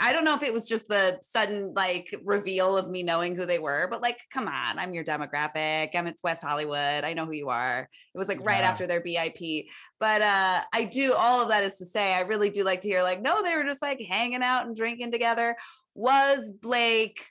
[0.00, 3.46] I don't know if it was just the sudden like reveal of me knowing who
[3.46, 5.90] they were, but like, come on, I'm your demographic.
[5.94, 7.04] I'm it's West Hollywood.
[7.04, 7.88] I know who you are.
[8.14, 8.70] It was like right Yeah.
[8.70, 9.66] after their BIP.
[10.00, 12.88] But uh I do all of that is to say I really do like to
[12.88, 15.56] hear like, no, they were just like hanging out and drinking together.
[15.94, 17.24] Was Blake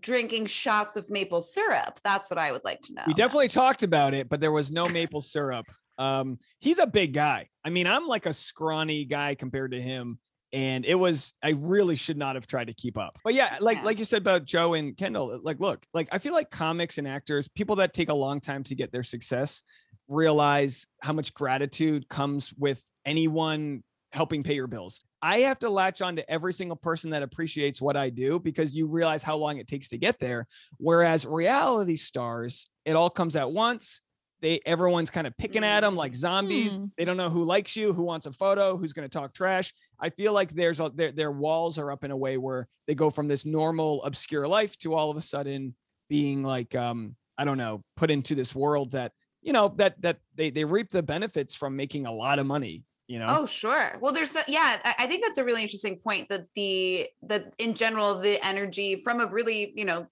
[0.00, 2.00] drinking shots of maple syrup?
[2.04, 3.02] That's what I would like to know.
[3.06, 5.66] We definitely talked about it, but there was no maple syrup.
[5.98, 7.46] Um, he's a big guy.
[7.64, 10.18] I mean, I'm like a scrawny guy compared to him.
[10.52, 13.18] And it was, I really should not have tried to keep up.
[13.22, 13.84] But yeah, like Yeah.
[13.84, 16.98] like you said about Joe and Kendall, uh, like look, like I feel like comics
[16.98, 19.62] and actors, people that take a long time to get their success,
[20.08, 25.00] realize how much gratitude comes with anyone helping pay your bills.
[25.22, 28.74] I have to latch on to every single person that appreciates what I do because
[28.74, 30.48] you realize how long it takes to get there.
[30.78, 34.00] Whereas reality stars, it all comes at once.
[34.42, 36.76] They everyone's kind of picking at them like zombies.
[36.76, 36.84] Hmm.
[36.96, 39.72] They don't know who likes you, who wants a photo, who's going to talk trash.
[40.00, 42.94] I feel like there's a their their walls are up in a way where they
[42.94, 45.74] go from this normal obscure life to all of a sudden
[46.08, 49.12] being like um I don't know, put into this world that
[49.42, 52.84] you know that that they they reap the benefits from making a lot of money,
[53.08, 53.26] you know.
[53.28, 53.96] Oh, sure.
[54.00, 57.52] Well, there's so- yeah, I- I think that's a really interesting point that the that
[57.58, 60.10] in general the energy from a really, you know, l-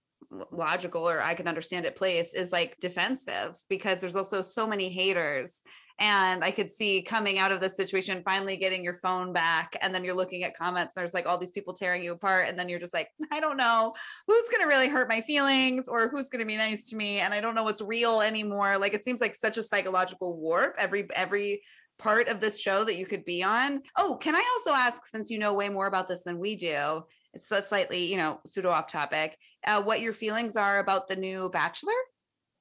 [0.50, 4.88] logical or I can understand it place is like defensive because there's also so many
[4.88, 5.62] haters
[5.98, 9.76] And I could see coming out of this situation, finally getting your phone back.
[9.80, 12.48] And then you're looking at comments, there's like all these people tearing you apart.
[12.48, 13.94] And then you're just like, I don't know
[14.26, 17.18] who's going to really hurt my feelings or who's going to be nice to me.
[17.18, 18.78] And I don't know what's real anymore.
[18.78, 21.62] Like it seems like such a psychological warp every, every,
[21.98, 23.82] part of this show that you could be on.
[23.96, 27.02] Oh, can I also ask, since you know way more about this than we do,
[27.34, 31.16] it's a slightly, you know, pseudo off topic, uh, what your feelings are about the
[31.16, 31.92] new Bachelor,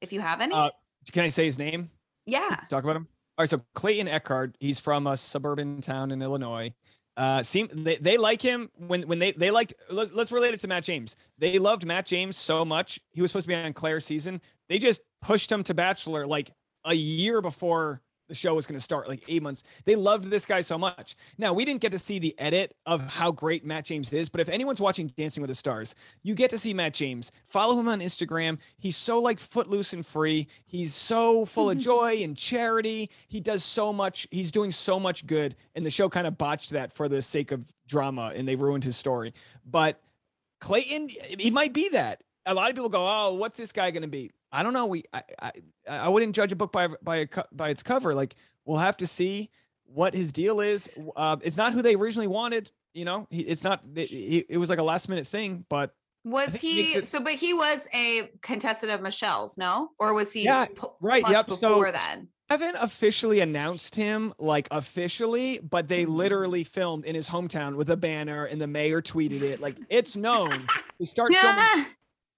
[0.01, 0.53] if you have any?
[0.53, 0.69] Uh,
[1.11, 1.89] can I say his name?
[2.25, 2.59] yeah.
[2.69, 3.07] Talk about him.
[3.37, 6.73] All right, so Clayton Echard, he's from a suburban town in Illinois.
[7.15, 9.73] Uh, seem they, they like him when when they they liked.
[9.89, 11.15] Let, let's relate it to Matt James.
[11.39, 12.99] They loved Matt James so much.
[13.11, 14.39] He was supposed to be on Claire's season.
[14.69, 16.51] They just pushed him to Bachelor like
[16.85, 19.63] a year before the show was going to start, like eight months.
[19.85, 21.15] They loved this guy so much.
[21.37, 24.41] Now we didn't get to see the edit of how great Matt James is, but
[24.41, 27.31] if anyone's watching Dancing with the Stars, you get to see Matt James.
[27.45, 28.59] Follow him on Instagram.
[28.77, 30.47] He's so like footloose and free.
[30.65, 33.09] He's so full of joy and charity.
[33.27, 34.27] He does so much.
[34.31, 37.51] He's doing so much good, and the show kind of botched that for the sake
[37.51, 39.33] of drama, and they ruined his story.
[39.65, 40.01] But
[40.59, 41.09] Clayton,
[41.39, 42.21] he might be that.
[42.45, 44.87] A lot of people go, "Oh, what's this guy going to be?" I don't know.
[44.87, 45.51] We, I, I,
[45.87, 48.15] I wouldn't judge a book by by a, by its cover.
[48.15, 48.35] Like
[48.65, 49.49] we'll have to see
[49.85, 50.89] what his deal is.
[51.15, 52.71] Uh, it's not who they originally wanted.
[52.93, 53.81] You know, he, it's not.
[53.95, 55.93] It, it was like a last minute thing, but
[56.25, 57.19] Was he it- so?
[57.19, 59.89] But he was a contestant of Michelle's, no?
[59.99, 60.43] Or was he?
[60.45, 66.05] Yeah, pu- right, yep, so- Before then, haven't officially announced him like officially, but they
[66.05, 66.15] Mhm.
[66.15, 69.61] literally filmed in his hometown with a banner, and the mayor tweeted it.
[69.61, 70.67] Like it's known.
[70.99, 71.83] They start filming Yeah.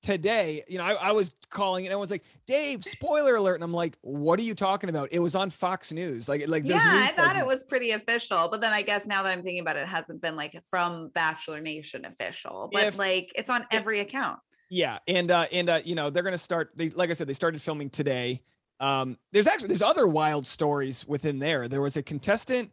[0.02, 0.64] Today.
[0.68, 3.56] You know, I, I was calling and I was like, Dave, spoiler alert.
[3.56, 5.10] And I'm like, what are you talking about?
[5.12, 6.30] It was on Fox News.
[6.30, 8.48] Like, like yeah, I thought it was pretty official.
[8.50, 11.10] But then I guess now that I'm thinking about it, it hasn't been like from
[11.10, 14.40] Bachelor Nation official, but If- like it's on every account.
[14.72, 16.72] Yeah, and uh and uh you know they're gonna start.
[16.76, 18.44] They like I said, they started filming today.
[18.80, 21.68] Um, there's actually there's other wild stories within there.
[21.68, 22.72] There was a contestant.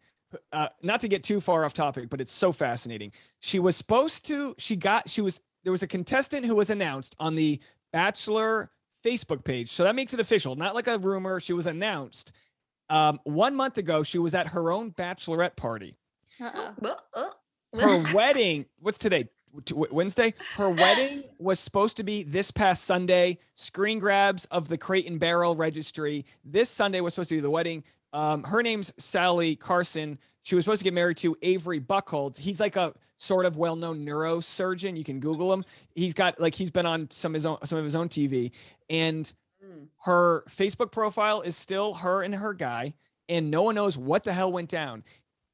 [0.53, 3.13] Uh, not to get too far off topic, but it's so fascinating.
[3.41, 4.55] She was supposed to.
[4.59, 5.09] She got.
[5.09, 5.41] She was.
[5.67, 7.59] There was a contestant who was announced on the
[7.93, 8.71] Bachelor
[9.05, 10.55] Facebook page, so that makes it official.
[10.55, 11.41] Not like a rumor.
[11.41, 12.31] She was announced.
[12.89, 15.97] Um, one month ago, she was at her own bachelorette party.
[16.41, 16.97] Uh-oh.
[17.13, 17.31] Uh,
[17.81, 19.29] her wedding what's today
[19.91, 25.07] wednesday her wedding was supposed to be this past sunday screen grabs of the crate
[25.07, 29.59] and barrel registry this sunday was supposed to be the wedding um, her name's salley
[29.59, 33.57] carson she was supposed to get married to avery buckholz he's like a sort of
[33.57, 35.65] well-known neurosurgeon you can google him
[35.95, 38.51] he's got like he's been on some of his own some of his own tv
[38.91, 39.33] and
[39.65, 39.89] Mm.
[40.05, 42.93] her facebook profile is still her and her guy
[43.31, 45.03] and no one knows what the hell went down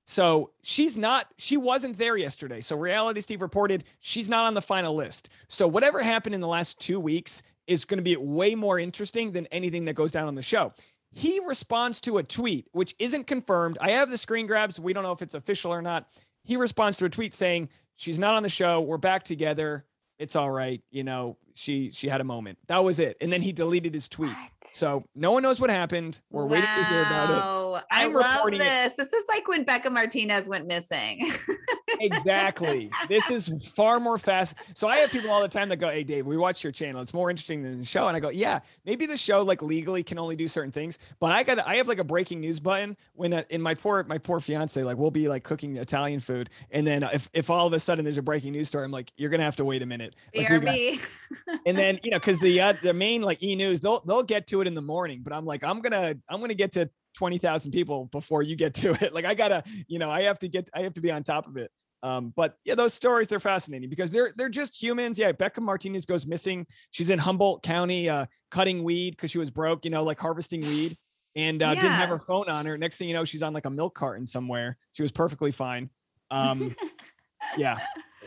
[0.04, 2.60] so she's not, she wasn't there yesterday.
[2.60, 5.28] So Reality Steve reported she's not on the final list.
[5.48, 9.30] So whatever happened in the last two weeks is going to be way more interesting
[9.30, 10.72] than anything that goes down on the show.
[11.12, 13.78] He responds to a tweet, which isn't confirmed.
[13.80, 14.80] I have the screen grabs.
[14.80, 16.08] We don't know if it's official or not.
[16.44, 18.80] He responds to a tweet saying, She's not on the show.
[18.80, 19.84] We're back together.
[20.18, 20.82] It's all right.
[20.90, 22.58] You know, she she had a moment.
[22.66, 23.16] That was it.
[23.20, 24.32] And then he deleted his tweet.
[24.64, 26.20] So no one knows what happened.
[26.30, 27.32] We're waiting to hear about it.
[27.34, 28.64] Wow, I I'm love reporting it.
[28.64, 28.96] this.
[28.96, 31.30] This is like when Bekah Martinez went missing.
[32.00, 32.90] exactly.
[33.08, 34.56] This is far more fast.
[34.74, 37.00] So I have people all the time that go, "Hey, Dave, we watch your channel.
[37.02, 40.02] It's more interesting than the show." And I go, "Yeah, maybe the show like legally
[40.02, 42.96] can only do certain things, but I got I have like a breaking news button
[43.14, 46.50] when uh, in my poor my poor fiance like we'll be like cooking Italian food,
[46.70, 49.12] and then if if all of a sudden there's a breaking news story, I'm like,
[49.16, 51.00] "You're gonna have to wait a minute." Like, BRB.
[51.66, 54.46] and then you know because the uh, the main like e news they'll they'll get
[54.48, 57.38] to it in the morning, but I'm like, I'm gonna I'm gonna get to twenty
[57.38, 59.12] thousand people before you get to it.
[59.14, 61.46] Like I gotta you know I have to get I have to be on top
[61.46, 61.70] of it.
[62.02, 65.18] Um, but yeah, those stories they're fascinating because they're they're just humans.
[65.18, 66.66] Yeah, Bekah Martinez goes missing.
[66.90, 69.84] She's in Humboldt County, uh, cutting weed because she was broke.
[69.84, 70.96] You know, like harvesting weed,
[71.36, 72.76] and uh, didn't have her phone on her.
[72.76, 74.76] Next thing you know, she's on like a milk carton somewhere.
[74.92, 75.90] She was perfectly fine.
[76.30, 76.74] Um,
[77.56, 77.78] yeah,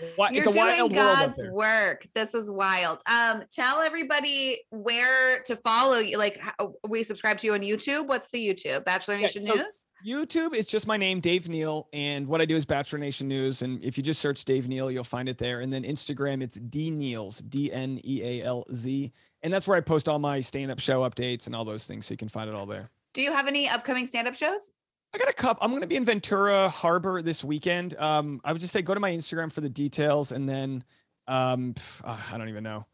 [0.02, 2.06] You're it's a doing wild God's work.
[2.14, 3.00] This is wild.
[3.10, 6.18] Um, tell everybody where to follow you.
[6.18, 8.08] Like how, we subscribe to you on YouTube.
[8.08, 8.86] What's the YouTube?
[8.86, 9.88] Bachelor Yeah, Nation so- News.
[10.06, 13.64] YouTube is just my name, Dave Neal, and what I do is Bachelor Nation News.
[13.64, 15.62] And if you just search Dave Neal, you'll find it there.
[15.62, 19.78] And then Instagram, it's D Nealz, D N E A L Z, and that's where
[19.78, 22.06] I post all my stand-up show updates and all those things.
[22.06, 22.92] So you can find it all there.
[23.14, 24.74] Do you have any upcoming stand-up shows?
[25.16, 25.58] I got a cup.
[25.62, 27.96] I'm going to be in Ventura Harbor this weekend.
[27.96, 30.84] Um, I would just say go to my Instagram for the details, and then
[31.26, 32.86] um, uh, I don't even know.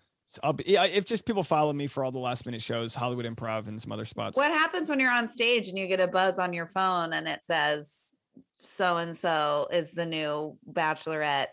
[0.43, 3.67] I'll be, if just people follow me for all the last minute shows, Hollywood Improv
[3.67, 4.37] and some other spots.
[4.37, 7.27] What happens when you're on stage and you get a buzz on your phone and
[7.27, 8.13] it says
[8.61, 11.47] so and so is the new bachelorette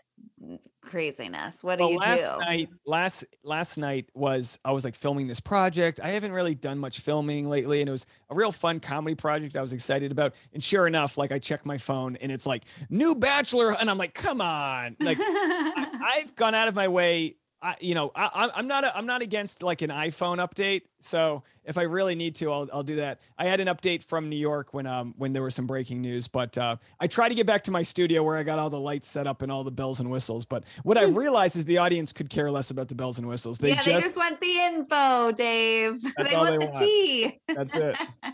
[0.81, 1.63] craziness?
[1.63, 2.39] What do well, you last do?
[2.39, 5.99] night, last last night was I was like filming this project.
[6.01, 9.55] I haven't really done much filming lately, and it was a real fun comedy project
[9.55, 10.33] I was excited about.
[10.53, 13.97] And sure enough, like I check my phone and it's like new Bachelor, and I'm
[13.97, 17.35] like, come on, like I, I've gone out of my way.
[17.61, 20.83] I, you know, I, I'm- not, a, I'm not against like an iPhone update.
[21.01, 23.19] So if I really need to, I'll, I'll do that.
[23.37, 26.27] I had an update from New York when, um, when there was some breaking news,
[26.27, 28.79] but uh, I try to get back to my studio where I got all the
[28.79, 30.45] lights set up and all the bells and whistles.
[30.45, 33.59] But what I've realized is the audience could care less about the bells and whistles.
[33.59, 35.97] They yeah, just, they just want the info, Dave.
[36.17, 36.77] They want they the want.
[36.77, 37.39] tea.
[37.47, 37.97] that's it.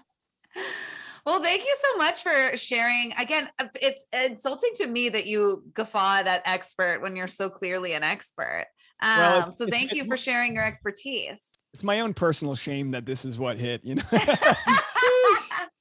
[1.26, 3.12] Well, thank you so much for sharing.
[3.20, 3.50] Again,
[3.82, 8.68] it's insulting to me that you guffaw that expert when you're so clearly an expert.
[9.02, 11.52] Um, Well, so thank you for sharing your expertise.
[11.74, 14.04] It's my own personal shame that this is what hit, you know.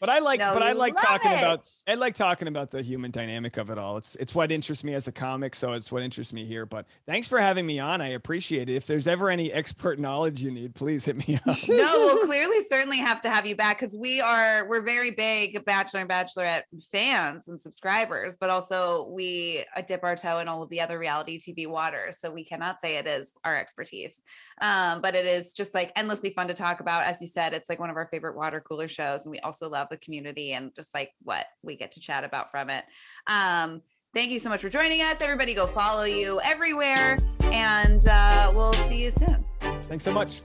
[0.00, 1.68] But I like, No, but I like talking about.
[1.88, 3.96] I like talking about the human dynamic of it all.
[3.96, 6.66] It's, it's what interests me as a comic, so it's what interests me here.
[6.66, 8.00] But thanks for having me on.
[8.00, 8.76] I appreciate it.
[8.76, 11.56] If there's ever any expert knowledge you need, please hit me up.
[11.68, 15.64] no, we'll clearly certainly have to have you back because we are we're very big
[15.64, 20.62] Bachelor and Bachelorette fans and subscribers, but also we uh, dip our toe in all
[20.62, 22.18] of the other reality TV waters.
[22.18, 24.22] So we cannot say it is our expertise.
[24.60, 27.04] Um, but it is just like endlessly fun to talk about.
[27.04, 29.68] As you said, it's like one of our favorite water cooler shows, and we also
[29.68, 32.84] love the community and just like what we get to chat about from it.
[33.26, 33.82] Um,
[34.14, 35.20] thank you so much for joining us.
[35.20, 39.44] Everybody go follow you everywhere, and uh, we'll see you soon.
[39.82, 40.42] Thanks so much.